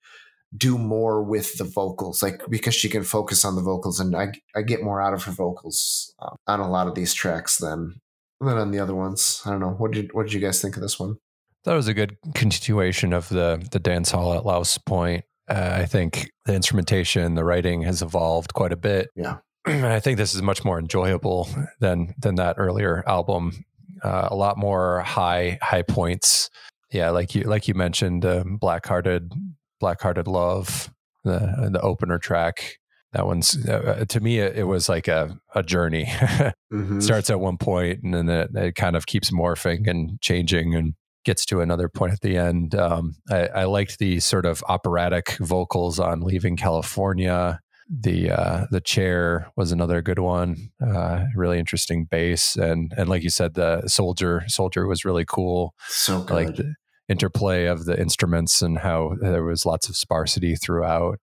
do 0.56 0.78
more 0.78 1.22
with 1.22 1.58
the 1.58 1.64
vocals, 1.64 2.22
like 2.22 2.42
because 2.48 2.74
she 2.74 2.88
can 2.88 3.02
focus 3.02 3.44
on 3.44 3.56
the 3.56 3.62
vocals, 3.62 4.00
and 4.00 4.16
I 4.16 4.32
I 4.54 4.62
get 4.62 4.82
more 4.82 5.00
out 5.00 5.14
of 5.14 5.24
her 5.24 5.32
vocals 5.32 6.14
um, 6.18 6.36
on 6.46 6.60
a 6.60 6.70
lot 6.70 6.88
of 6.88 6.94
these 6.94 7.14
tracks 7.14 7.58
than 7.58 8.00
than 8.40 8.56
on 8.56 8.70
the 8.70 8.78
other 8.78 8.94
ones. 8.94 9.42
I 9.44 9.50
don't 9.50 9.60
know. 9.60 9.70
What 9.70 9.92
did 9.92 10.12
what 10.12 10.24
did 10.26 10.32
you 10.32 10.40
guys 10.40 10.60
think 10.60 10.76
of 10.76 10.82
this 10.82 10.98
one? 10.98 11.16
That 11.64 11.74
was 11.74 11.88
a 11.88 11.94
good 11.94 12.16
continuation 12.34 13.12
of 13.12 13.28
the 13.28 13.66
the 13.70 13.80
dance 13.80 14.10
hall 14.10 14.34
at 14.34 14.46
Louse 14.46 14.78
Point. 14.78 15.24
Uh, 15.48 15.78
I 15.80 15.86
think 15.86 16.30
the 16.44 16.54
instrumentation, 16.54 17.34
the 17.34 17.44
writing 17.44 17.82
has 17.82 18.02
evolved 18.02 18.54
quite 18.54 18.72
a 18.72 18.76
bit. 18.76 19.10
Yeah. 19.14 19.38
And 19.66 19.84
I 19.84 19.98
think 19.98 20.16
this 20.16 20.32
is 20.32 20.42
much 20.42 20.64
more 20.64 20.78
enjoyable 20.78 21.48
than 21.80 22.14
than 22.18 22.36
that 22.36 22.54
earlier 22.56 23.02
album. 23.08 23.64
Uh, 24.00 24.28
a 24.30 24.36
lot 24.36 24.56
more 24.56 25.00
high 25.00 25.58
high 25.60 25.82
points. 25.82 26.50
Yeah, 26.96 27.10
like 27.10 27.34
you 27.34 27.42
like 27.42 27.68
you 27.68 27.74
mentioned, 27.74 28.24
um, 28.24 28.56
Black 28.56 28.86
Hearted 28.86 29.30
Black 29.80 30.00
Hearted 30.00 30.26
Love, 30.26 30.90
the 31.24 31.68
the 31.70 31.80
opener 31.82 32.18
track. 32.18 32.78
That 33.12 33.26
one's 33.26 33.68
uh, 33.68 34.06
to 34.08 34.20
me 34.20 34.38
it, 34.38 34.56
it, 34.56 34.64
was 34.64 34.88
like 34.88 35.06
a 35.06 35.38
a 35.54 35.62
journey. 35.62 36.04
mm-hmm. 36.72 37.00
Starts 37.00 37.28
at 37.28 37.38
one 37.38 37.58
point 37.58 38.00
and 38.02 38.14
then 38.14 38.28
it, 38.30 38.50
it 38.54 38.74
kind 38.76 38.96
of 38.96 39.04
keeps 39.04 39.30
morphing 39.30 39.86
and 39.86 40.18
changing 40.22 40.74
and 40.74 40.94
gets 41.26 41.44
to 41.46 41.60
another 41.60 41.90
point 41.90 42.14
at 42.14 42.20
the 42.20 42.38
end. 42.38 42.74
Um, 42.74 43.16
I, 43.30 43.48
I, 43.48 43.64
liked 43.64 43.98
the 43.98 44.20
sort 44.20 44.46
of 44.46 44.64
operatic 44.66 45.36
vocals 45.38 46.00
on 46.00 46.20
"Leaving 46.20 46.56
California." 46.56 47.60
The 47.90 48.30
uh, 48.30 48.66
the 48.70 48.80
chair 48.80 49.52
was 49.54 49.70
another 49.70 50.00
good 50.00 50.18
one. 50.18 50.70
Uh, 50.84 51.24
really 51.34 51.58
interesting 51.58 52.06
bass 52.10 52.56
and 52.56 52.90
and 52.96 53.08
like 53.10 53.22
you 53.22 53.30
said, 53.30 53.52
the 53.52 53.86
soldier 53.86 54.44
soldier 54.46 54.86
was 54.86 55.04
really 55.04 55.26
cool. 55.26 55.74
So 55.88 56.22
good. 56.22 56.34
like 56.34 56.56
the 56.56 56.74
interplay 57.08 57.66
of 57.66 57.84
the 57.84 57.98
instruments 58.00 58.62
and 58.62 58.78
how 58.78 59.14
there 59.20 59.44
was 59.44 59.66
lots 59.66 59.88
of 59.88 59.96
sparsity 59.96 60.56
throughout. 60.56 61.18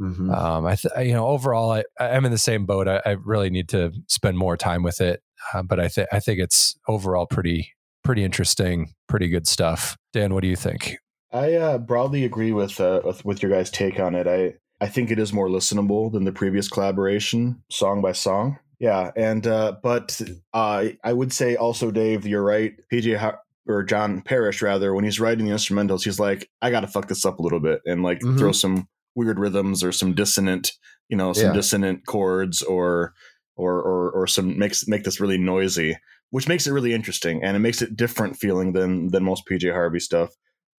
Mm-hmm. 0.00 0.30
Um, 0.30 0.66
I, 0.66 0.76
th- 0.76 1.06
you 1.06 1.12
know, 1.12 1.26
overall, 1.26 1.70
I, 1.72 1.84
I'm 2.00 2.24
in 2.24 2.32
the 2.32 2.38
same 2.38 2.66
boat. 2.66 2.88
I, 2.88 3.02
I 3.04 3.10
really 3.24 3.50
need 3.50 3.68
to 3.70 3.92
spend 4.08 4.38
more 4.38 4.56
time 4.56 4.82
with 4.82 5.00
it, 5.00 5.22
uh, 5.52 5.62
but 5.62 5.78
I 5.78 5.88
think 5.88 6.08
I 6.12 6.20
think 6.20 6.40
it's 6.40 6.76
overall 6.88 7.26
pretty 7.26 7.72
pretty 8.02 8.24
interesting, 8.24 8.94
pretty 9.08 9.28
good 9.28 9.46
stuff. 9.46 9.96
Dan, 10.12 10.34
what 10.34 10.42
do 10.42 10.48
you 10.48 10.56
think? 10.56 10.96
I 11.32 11.54
uh, 11.54 11.78
broadly 11.78 12.24
agree 12.24 12.52
with, 12.52 12.80
uh, 12.80 13.00
with 13.04 13.24
with 13.24 13.42
your 13.42 13.50
guys' 13.50 13.70
take 13.70 14.00
on 14.00 14.14
it. 14.14 14.26
I 14.26 14.54
I 14.84 14.88
think 14.88 15.10
it 15.10 15.18
is 15.18 15.32
more 15.32 15.48
listenable 15.48 16.10
than 16.10 16.24
the 16.24 16.32
previous 16.32 16.68
collaboration, 16.68 17.62
song 17.70 18.02
by 18.02 18.12
song. 18.12 18.58
Yeah, 18.78 19.12
and 19.14 19.46
uh, 19.46 19.76
but 19.80 20.20
uh, 20.52 20.86
I 21.04 21.12
would 21.12 21.32
say 21.32 21.54
also, 21.54 21.90
Dave, 21.90 22.26
you're 22.26 22.42
right. 22.42 22.74
PJ 22.92 23.16
Har- 23.16 23.40
or 23.66 23.82
John 23.82 24.22
Parish 24.22 24.62
rather, 24.62 24.94
when 24.94 25.04
he's 25.04 25.20
writing 25.20 25.46
the 25.46 25.52
instrumentals, 25.52 26.04
he's 26.04 26.20
like, 26.20 26.48
I 26.60 26.70
got 26.70 26.80
to 26.80 26.88
fuck 26.88 27.08
this 27.08 27.24
up 27.24 27.38
a 27.38 27.42
little 27.42 27.60
bit 27.60 27.80
and 27.86 28.02
like 28.02 28.20
mm-hmm. 28.20 28.38
throw 28.38 28.52
some 28.52 28.88
weird 29.14 29.38
rhythms 29.38 29.84
or 29.84 29.92
some 29.92 30.14
dissonant, 30.14 30.72
you 31.08 31.16
know, 31.16 31.32
some 31.32 31.48
yeah. 31.48 31.52
dissonant 31.52 32.06
chords 32.06 32.62
or 32.62 33.14
or 33.56 33.80
or 33.80 34.10
or 34.12 34.26
some 34.26 34.58
makes 34.58 34.88
make 34.88 35.04
this 35.04 35.20
really 35.20 35.38
noisy 35.38 35.96
which 36.32 36.48
makes 36.48 36.66
it 36.66 36.72
really 36.72 36.94
interesting 36.94 37.44
and 37.44 37.56
it 37.56 37.60
makes 37.60 37.82
it 37.82 37.94
different 37.94 38.36
feeling 38.36 38.72
than 38.72 39.08
than 39.08 39.22
most 39.22 39.44
PJ 39.46 39.70
Harvey 39.70 40.00
stuff. 40.00 40.30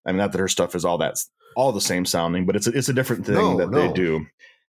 I 0.06 0.12
mean, 0.12 0.18
not 0.18 0.32
that 0.32 0.40
her 0.40 0.48
stuff 0.48 0.76
is 0.76 0.84
all 0.84 0.98
that 0.98 1.16
all 1.56 1.72
the 1.72 1.80
same 1.80 2.06
sounding, 2.06 2.48
but 2.48 2.56
it's 2.56 2.66
a, 2.66 2.72
it's 2.72 2.90
a 2.90 2.94
different 2.94 3.26
thing 3.26 3.36
no, 3.36 3.58
that 3.58 3.70
no. 3.70 3.80
they 3.80 3.94
do. 3.94 4.26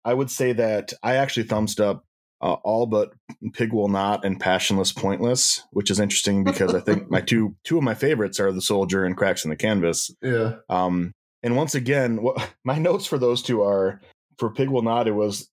I 0.06 0.14
would 0.14 0.30
say 0.30 0.54
that 0.54 0.94
I 1.02 1.16
actually 1.16 1.42
thumbs 1.42 1.78
up 1.78 2.06
uh, 2.42 2.54
all 2.64 2.86
but 2.86 3.12
Pig 3.52 3.72
Will 3.72 3.88
Not 3.88 4.24
and 4.24 4.40
Passionless 4.40 4.92
Pointless, 4.92 5.62
which 5.72 5.90
is 5.90 6.00
interesting 6.00 6.44
because 6.44 6.74
I 6.74 6.80
think 6.80 7.10
my 7.10 7.20
two 7.26 7.56
two 7.64 7.78
of 7.78 7.84
my 7.84 7.94
favorites 7.94 8.40
are 8.40 8.52
The 8.52 8.62
Soldier 8.62 9.04
and 9.04 9.16
Cracks 9.16 9.44
in 9.44 9.50
the 9.50 9.56
Canvas. 9.56 10.10
Yeah. 10.22 10.56
Um, 10.68 11.12
and 11.42 11.56
once 11.56 11.74
again, 11.74 12.22
what 12.22 12.50
my 12.64 12.78
notes 12.78 13.06
for 13.06 13.18
those 13.18 13.42
two 13.42 13.62
are 13.62 14.00
for 14.38 14.52
Pig 14.52 14.70
Will 14.70 14.82
Not. 14.82 15.08
It 15.08 15.12
was 15.12 15.50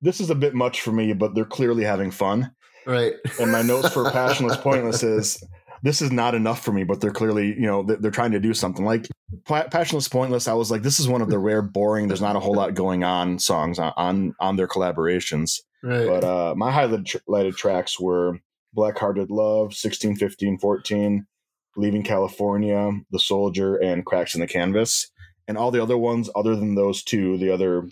this 0.00 0.20
is 0.20 0.30
a 0.30 0.34
bit 0.34 0.54
much 0.54 0.80
for 0.80 0.92
me, 0.92 1.12
but 1.12 1.34
they're 1.34 1.44
clearly 1.44 1.84
having 1.84 2.10
fun. 2.10 2.52
Right. 2.86 3.14
And 3.38 3.52
my 3.52 3.62
notes 3.62 3.92
for 3.92 4.10
passionless 4.10 4.56
pointless 4.56 5.02
is 5.02 5.42
this 5.82 6.00
is 6.00 6.10
not 6.10 6.34
enough 6.34 6.62
for 6.62 6.72
me, 6.72 6.84
but 6.84 7.00
they're 7.00 7.12
clearly, 7.12 7.48
you 7.48 7.66
know, 7.66 7.82
they're 7.82 8.10
trying 8.10 8.32
to 8.32 8.40
do 8.40 8.54
something. 8.54 8.84
Like 8.84 9.06
passionless 9.46 10.08
pointless, 10.08 10.48
I 10.48 10.54
was 10.54 10.70
like, 10.70 10.82
this 10.82 11.00
is 11.00 11.08
one 11.08 11.22
of 11.22 11.28
the 11.28 11.38
rare 11.38 11.62
boring. 11.62 12.08
There's 12.08 12.20
not 12.20 12.36
a 12.36 12.40
whole 12.40 12.54
lot 12.54 12.74
going 12.74 13.04
on 13.04 13.38
songs 13.38 13.78
on 13.78 13.92
on, 13.96 14.34
on 14.40 14.56
their 14.56 14.68
collaborations. 14.68 15.60
Right. 15.82 16.06
But 16.06 16.24
uh, 16.24 16.54
my 16.56 16.70
highlighted 16.70 17.56
tracks 17.56 17.98
were 17.98 18.38
Black 18.72 18.98
Hearted 18.98 19.30
Love, 19.30 19.74
16, 19.74 20.16
15, 20.16 20.58
14, 20.58 21.26
Leaving 21.76 22.02
California, 22.02 22.92
The 23.10 23.18
Soldier, 23.18 23.76
and 23.76 24.04
Cracks 24.04 24.34
in 24.34 24.40
the 24.40 24.46
Canvas. 24.46 25.10
And 25.48 25.56
all 25.56 25.70
the 25.70 25.82
other 25.82 25.98
ones, 25.98 26.30
other 26.36 26.54
than 26.54 26.74
those 26.74 27.02
two, 27.02 27.38
the 27.38 27.50
other 27.50 27.88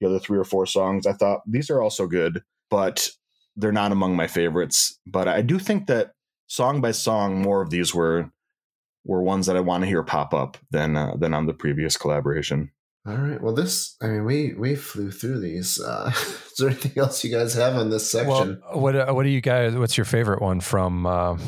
the 0.00 0.06
other 0.06 0.18
three 0.18 0.38
or 0.38 0.44
four 0.44 0.66
songs, 0.66 1.06
I 1.06 1.12
thought 1.12 1.40
these 1.46 1.70
are 1.70 1.80
also 1.80 2.06
good. 2.06 2.42
But 2.68 3.10
they're 3.56 3.72
not 3.72 3.92
among 3.92 4.16
my 4.16 4.26
favorites, 4.26 4.98
but 5.06 5.28
I 5.28 5.40
do 5.40 5.58
think 5.58 5.86
that 5.86 6.12
song 6.46 6.80
by 6.80 6.90
song, 6.90 7.40
more 7.40 7.62
of 7.62 7.70
these 7.70 7.94
were 7.94 8.30
were 9.04 9.22
ones 9.22 9.46
that 9.46 9.56
I 9.56 9.60
want 9.60 9.82
to 9.82 9.88
hear 9.88 10.02
pop 10.02 10.34
up 10.34 10.58
than 10.70 10.96
uh, 10.96 11.14
than 11.16 11.32
on 11.32 11.46
the 11.46 11.54
previous 11.54 11.96
collaboration. 11.96 12.72
All 13.06 13.16
right. 13.16 13.40
Well, 13.40 13.54
this 13.54 13.96
I 14.02 14.08
mean, 14.08 14.24
we 14.24 14.54
we 14.54 14.74
flew 14.74 15.10
through 15.10 15.40
these. 15.40 15.80
Uh, 15.80 16.10
is 16.16 16.54
there 16.58 16.68
anything 16.68 16.92
else 16.96 17.22
you 17.22 17.30
guys 17.30 17.54
have 17.54 17.76
on 17.76 17.90
this 17.90 18.10
section? 18.10 18.60
Well, 18.70 18.80
what 18.80 18.96
uh, 18.96 19.12
what 19.12 19.22
do 19.22 19.28
you 19.28 19.40
guys? 19.40 19.74
What's 19.76 19.96
your 19.96 20.04
favorite 20.04 20.42
one 20.42 20.60
from 20.60 21.06
uh, 21.06 21.38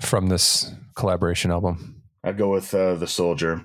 from 0.00 0.28
this 0.28 0.72
collaboration 0.96 1.50
album? 1.50 2.02
I'd 2.24 2.38
go 2.38 2.50
with 2.50 2.72
uh, 2.74 2.94
the 2.94 3.06
Soldier. 3.06 3.62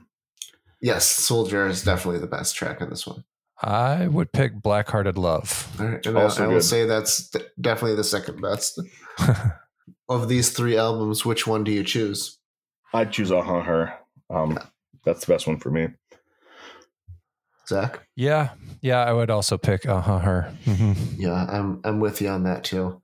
Yes, 0.81 1.05
Soldier 1.05 1.67
is 1.67 1.83
definitely 1.83 2.19
the 2.19 2.27
best 2.27 2.55
track 2.55 2.81
on 2.81 2.89
this 2.89 3.07
one. 3.07 3.23
I 3.63 4.07
would 4.07 4.31
pick 4.31 4.61
Black 4.61 4.89
Hearted 4.89 5.17
Love. 5.17 5.67
All 5.79 5.87
right, 5.87 6.05
and 6.05 6.17
also 6.17 6.43
I, 6.43 6.45
I 6.45 6.49
will 6.49 6.61
say 6.61 6.85
that's 6.85 7.29
th- 7.29 7.45
definitely 7.59 7.95
the 7.95 8.03
second 8.03 8.41
best 8.41 8.79
of 10.09 10.27
these 10.27 10.51
three 10.51 10.77
albums. 10.77 11.25
Which 11.25 11.47
one 11.47 11.63
do 11.63 11.71
you 11.71 11.83
choose? 11.83 12.37
I'd 12.93 13.11
choose 13.11 13.31
Uh 13.31 13.41
Her. 13.41 13.93
Um, 14.29 14.51
yeah. 14.51 14.65
That's 15.05 15.25
the 15.25 15.33
best 15.33 15.47
one 15.47 15.57
for 15.57 15.71
me. 15.71 15.87
Zach? 17.67 18.07
Yeah, 18.15 18.49
yeah, 18.81 19.03
I 19.03 19.13
would 19.13 19.29
also 19.29 19.57
pick 19.57 19.85
uh 19.85 20.01
huh 20.01 20.19
Her. 20.19 20.53
Mm-hmm. 20.65 21.21
Yeah, 21.21 21.45
I'm 21.49 21.81
I'm 21.83 21.99
with 21.99 22.21
you 22.21 22.29
on 22.29 22.43
that 22.43 22.63
too. 22.63 23.01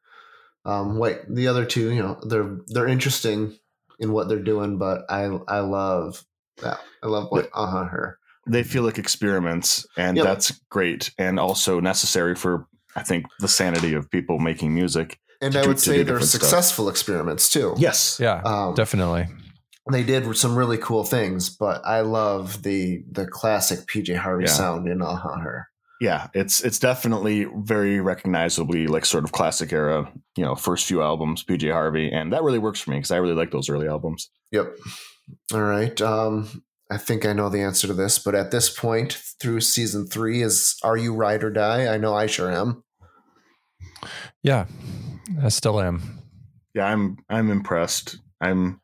Um, 0.65 0.97
wait, 0.97 1.19
the 1.29 1.47
other 1.47 1.65
two, 1.65 1.91
you 1.91 2.01
know, 2.01 2.19
they're 2.23 2.57
they're 2.67 2.87
interesting 2.87 3.57
in 3.99 4.11
what 4.11 4.29
they're 4.29 4.39
doing, 4.39 4.77
but 4.77 5.03
I 5.09 5.23
I 5.47 5.59
love 5.59 6.23
that. 6.61 6.79
I 7.01 7.07
love 7.07 7.27
what 7.29 7.49
uh 7.53 7.67
huh 7.67 7.85
Her 7.85 8.19
they 8.47 8.63
feel 8.63 8.83
like 8.83 8.97
experiments, 8.97 9.85
and 9.97 10.17
yep. 10.17 10.25
that's 10.25 10.51
great 10.69 11.11
and 11.17 11.39
also 11.39 11.79
necessary 11.79 12.35
for 12.35 12.67
I 12.95 13.03
think 13.03 13.25
the 13.39 13.47
sanity 13.47 13.93
of 13.93 14.09
people 14.11 14.39
making 14.39 14.73
music. 14.73 15.19
And 15.41 15.55
I 15.55 15.65
would 15.65 15.79
say 15.79 16.03
they're 16.03 16.19
successful 16.21 16.85
stuff. 16.85 16.93
experiments 16.93 17.49
too. 17.51 17.73
Yes, 17.77 18.17
yeah, 18.21 18.41
um, 18.43 18.75
definitely. 18.75 19.27
They 19.91 20.03
did 20.03 20.35
some 20.37 20.57
really 20.57 20.77
cool 20.77 21.03
things, 21.03 21.49
but 21.49 21.85
I 21.85 22.01
love 22.01 22.63
the 22.63 23.03
the 23.11 23.27
classic 23.27 23.79
PJ 23.79 24.15
Harvey 24.15 24.45
yeah. 24.45 24.51
sound 24.51 24.87
in 24.87 25.01
uh 25.01 25.15
Her. 25.15 25.67
Yeah, 25.99 26.27
it's 26.33 26.63
it's 26.63 26.79
definitely 26.79 27.47
very 27.55 27.99
recognizably 27.99 28.87
like 28.87 29.05
sort 29.05 29.23
of 29.23 29.31
classic 29.31 29.73
era, 29.73 30.11
you 30.37 30.43
know, 30.43 30.55
first 30.55 30.85
few 30.85 31.01
albums 31.01 31.43
PJ 31.43 31.71
Harvey, 31.71 32.11
and 32.11 32.31
that 32.31 32.43
really 32.43 32.59
works 32.59 32.79
for 32.79 32.91
me 32.91 32.97
because 32.97 33.11
I 33.11 33.17
really 33.17 33.35
like 33.35 33.51
those 33.51 33.69
early 33.69 33.87
albums. 33.87 34.29
Yep. 34.51 34.75
All 35.53 35.63
right. 35.63 36.01
Um, 36.01 36.63
I 36.91 36.97
think 36.97 37.25
I 37.25 37.33
know 37.33 37.49
the 37.49 37.61
answer 37.61 37.87
to 37.87 37.93
this, 37.93 38.19
but 38.19 38.35
at 38.35 38.51
this 38.51 38.69
point 38.69 39.13
through 39.39 39.61
season 39.61 40.05
three, 40.05 40.41
is 40.41 40.77
are 40.83 40.97
you 40.97 41.13
ride 41.13 41.43
or 41.43 41.49
die? 41.49 41.93
I 41.93 41.97
know 41.97 42.13
I 42.13 42.27
sure 42.27 42.51
am. 42.51 42.83
Yeah, 44.41 44.65
I 45.41 45.49
still 45.49 45.81
am. 45.81 46.19
Yeah, 46.73 46.85
I'm. 46.85 47.17
I'm 47.29 47.49
impressed. 47.49 48.17
I'm 48.41 48.81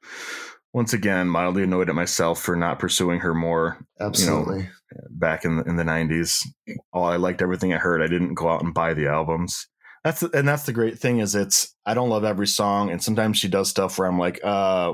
once 0.73 0.93
again 0.93 1.27
mildly 1.27 1.63
annoyed 1.63 1.89
at 1.89 1.95
myself 1.95 2.41
for 2.41 2.55
not 2.55 2.79
pursuing 2.79 3.19
her 3.19 3.33
more. 3.33 3.79
Absolutely. 3.99 4.59
You 4.59 4.65
know, 4.95 5.07
back 5.11 5.45
in 5.45 5.57
the, 5.57 5.63
in 5.63 5.75
the 5.75 5.83
'90s, 5.83 6.45
oh, 6.93 7.03
I 7.03 7.17
liked 7.17 7.41
everything 7.41 7.73
I 7.73 7.77
heard. 7.77 8.01
I 8.01 8.07
didn't 8.07 8.35
go 8.35 8.49
out 8.49 8.63
and 8.63 8.73
buy 8.73 8.93
the 8.93 9.07
albums. 9.07 9.67
That's 10.03 10.21
the, 10.21 10.29
and 10.33 10.47
that's 10.47 10.63
the 10.63 10.73
great 10.73 10.97
thing 10.97 11.19
is 11.19 11.35
it's 11.35 11.75
I 11.85 11.93
don't 11.93 12.09
love 12.09 12.23
every 12.23 12.47
song, 12.47 12.89
and 12.89 13.03
sometimes 13.03 13.37
she 13.37 13.47
does 13.47 13.69
stuff 13.69 13.97
where 13.97 14.07
I'm 14.07 14.19
like, 14.19 14.39
uh, 14.43 14.93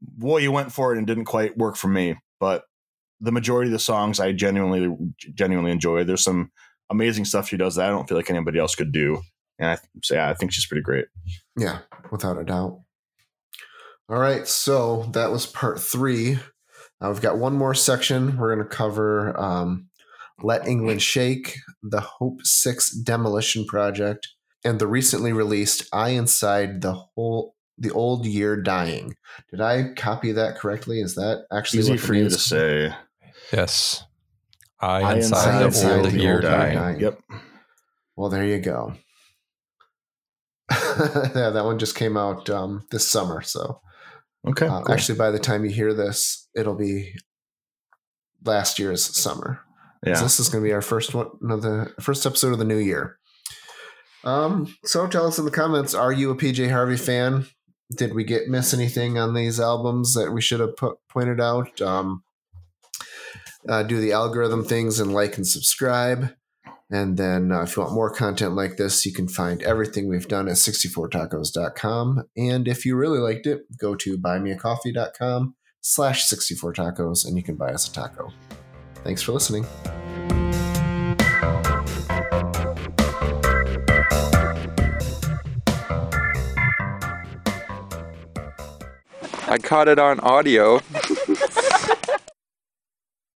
boy, 0.00 0.38
you 0.38 0.52
went 0.52 0.72
for 0.72 0.94
it 0.94 0.98
and 0.98 1.06
didn't 1.06 1.26
quite 1.26 1.56
work 1.58 1.76
for 1.76 1.88
me. 1.88 2.16
But 2.40 2.64
the 3.20 3.32
majority 3.32 3.68
of 3.68 3.72
the 3.72 3.78
songs 3.78 4.20
I 4.20 4.32
genuinely, 4.32 4.96
genuinely 5.34 5.72
enjoy. 5.72 6.04
There's 6.04 6.22
some 6.22 6.50
amazing 6.90 7.24
stuff 7.24 7.48
she 7.48 7.56
does 7.56 7.74
that 7.74 7.86
I 7.86 7.90
don't 7.90 8.08
feel 8.08 8.16
like 8.16 8.30
anybody 8.30 8.58
else 8.58 8.74
could 8.74 8.92
do. 8.92 9.20
And 9.58 9.70
I 9.70 9.78
so 10.02 10.14
yeah, 10.14 10.30
I 10.30 10.34
think 10.34 10.52
she's 10.52 10.66
pretty 10.66 10.82
great. 10.82 11.06
Yeah, 11.56 11.80
without 12.10 12.40
a 12.40 12.44
doubt. 12.44 12.80
All 14.08 14.18
right, 14.18 14.46
so 14.48 15.10
that 15.12 15.30
was 15.30 15.46
part 15.46 15.80
three. 15.80 16.38
Now 17.00 17.10
we've 17.10 17.20
got 17.20 17.38
one 17.38 17.54
more 17.54 17.74
section. 17.74 18.36
We're 18.36 18.54
going 18.54 18.66
to 18.66 18.74
cover 18.76 19.38
um, 19.38 19.88
"Let 20.42 20.66
England 20.66 21.02
Shake," 21.02 21.58
the 21.82 22.00
Hope 22.00 22.40
Six 22.42 22.90
Demolition 22.90 23.66
Project, 23.66 24.28
and 24.64 24.78
the 24.78 24.86
recently 24.86 25.32
released 25.32 25.88
"I 25.92 26.10
Inside 26.10 26.80
the 26.80 26.94
Whole 26.94 27.54
the 27.76 27.92
old 27.92 28.26
year 28.26 28.56
dying. 28.56 29.14
Did 29.50 29.60
I 29.60 29.92
copy 29.94 30.32
that 30.32 30.56
correctly? 30.56 31.00
Is 31.00 31.14
that 31.14 31.44
actually 31.52 31.80
easy 31.80 31.96
for 31.96 32.14
you 32.14 32.24
to 32.24 32.30
say? 32.30 32.92
Yes. 33.52 34.04
I, 34.80 35.16
inside, 35.16 35.64
inside, 35.64 35.88
the 35.88 35.96
old, 35.96 36.06
the 36.06 36.18
year, 36.18 36.40
dying. 36.40 36.78
dying. 36.78 37.00
Yep. 37.00 37.20
Well, 38.16 38.28
there 38.28 38.44
you 38.44 38.58
go. 38.58 38.94
yeah, 40.70 40.76
that 41.52 41.64
one 41.64 41.78
just 41.78 41.96
came 41.96 42.16
out 42.16 42.48
um, 42.50 42.84
this 42.90 43.08
summer. 43.08 43.42
So, 43.42 43.80
okay. 44.46 44.66
Uh, 44.66 44.82
cool. 44.82 44.94
Actually, 44.94 45.18
by 45.18 45.30
the 45.30 45.38
time 45.38 45.64
you 45.64 45.70
hear 45.70 45.94
this, 45.94 46.48
it'll 46.54 46.74
be 46.74 47.14
last 48.44 48.78
year's 48.78 49.04
summer. 49.04 49.60
Yeah. 50.06 50.20
This 50.20 50.38
is 50.38 50.48
going 50.48 50.62
to 50.62 50.68
be 50.68 50.72
our 50.72 50.82
first 50.82 51.14
one, 51.14 51.28
no, 51.40 51.56
the 51.56 51.92
first 52.00 52.24
episode 52.24 52.52
of 52.52 52.58
the 52.58 52.64
new 52.64 52.76
year. 52.76 53.18
Um, 54.24 54.74
so 54.84 55.06
tell 55.06 55.26
us 55.26 55.38
in 55.38 55.44
the 55.44 55.50
comments: 55.50 55.94
Are 55.94 56.12
you 56.12 56.30
a 56.30 56.36
PJ 56.36 56.70
Harvey 56.70 56.96
fan? 56.96 57.46
Did 57.96 58.14
we 58.14 58.24
get 58.24 58.48
miss 58.48 58.74
anything 58.74 59.18
on 59.18 59.34
these 59.34 59.58
albums 59.58 60.14
that 60.14 60.32
we 60.32 60.42
should 60.42 60.60
have 60.60 60.76
put, 60.76 60.98
pointed 61.08 61.40
out? 61.40 61.80
Um, 61.80 62.22
uh, 63.68 63.82
do 63.82 64.00
the 64.00 64.12
algorithm 64.12 64.64
things 64.64 65.00
and 65.00 65.12
like 65.12 65.36
and 65.36 65.46
subscribe. 65.46 66.34
And 66.90 67.18
then 67.18 67.52
uh, 67.52 67.62
if 67.62 67.76
you 67.76 67.82
want 67.82 67.94
more 67.94 68.10
content 68.10 68.54
like 68.54 68.76
this, 68.76 69.04
you 69.04 69.12
can 69.12 69.28
find 69.28 69.62
everything 69.62 70.08
we've 70.08 70.28
done 70.28 70.48
at 70.48 70.54
64tacos.com. 70.54 72.24
And 72.36 72.66
if 72.66 72.86
you 72.86 72.96
really 72.96 73.18
liked 73.18 73.46
it, 73.46 73.62
go 73.76 73.94
to 73.96 74.16
buymeacoffee.com 74.16 75.54
slash 75.80 76.26
64tacos 76.28 77.26
and 77.26 77.36
you 77.36 77.42
can 77.42 77.56
buy 77.56 77.72
us 77.72 77.88
a 77.88 77.92
taco. 77.92 78.32
Thanks 79.04 79.22
for 79.22 79.32
listening. 79.32 79.66
I 89.50 89.56
caught 89.56 89.88
it 89.88 89.98
on 89.98 90.20
audio 90.20 90.80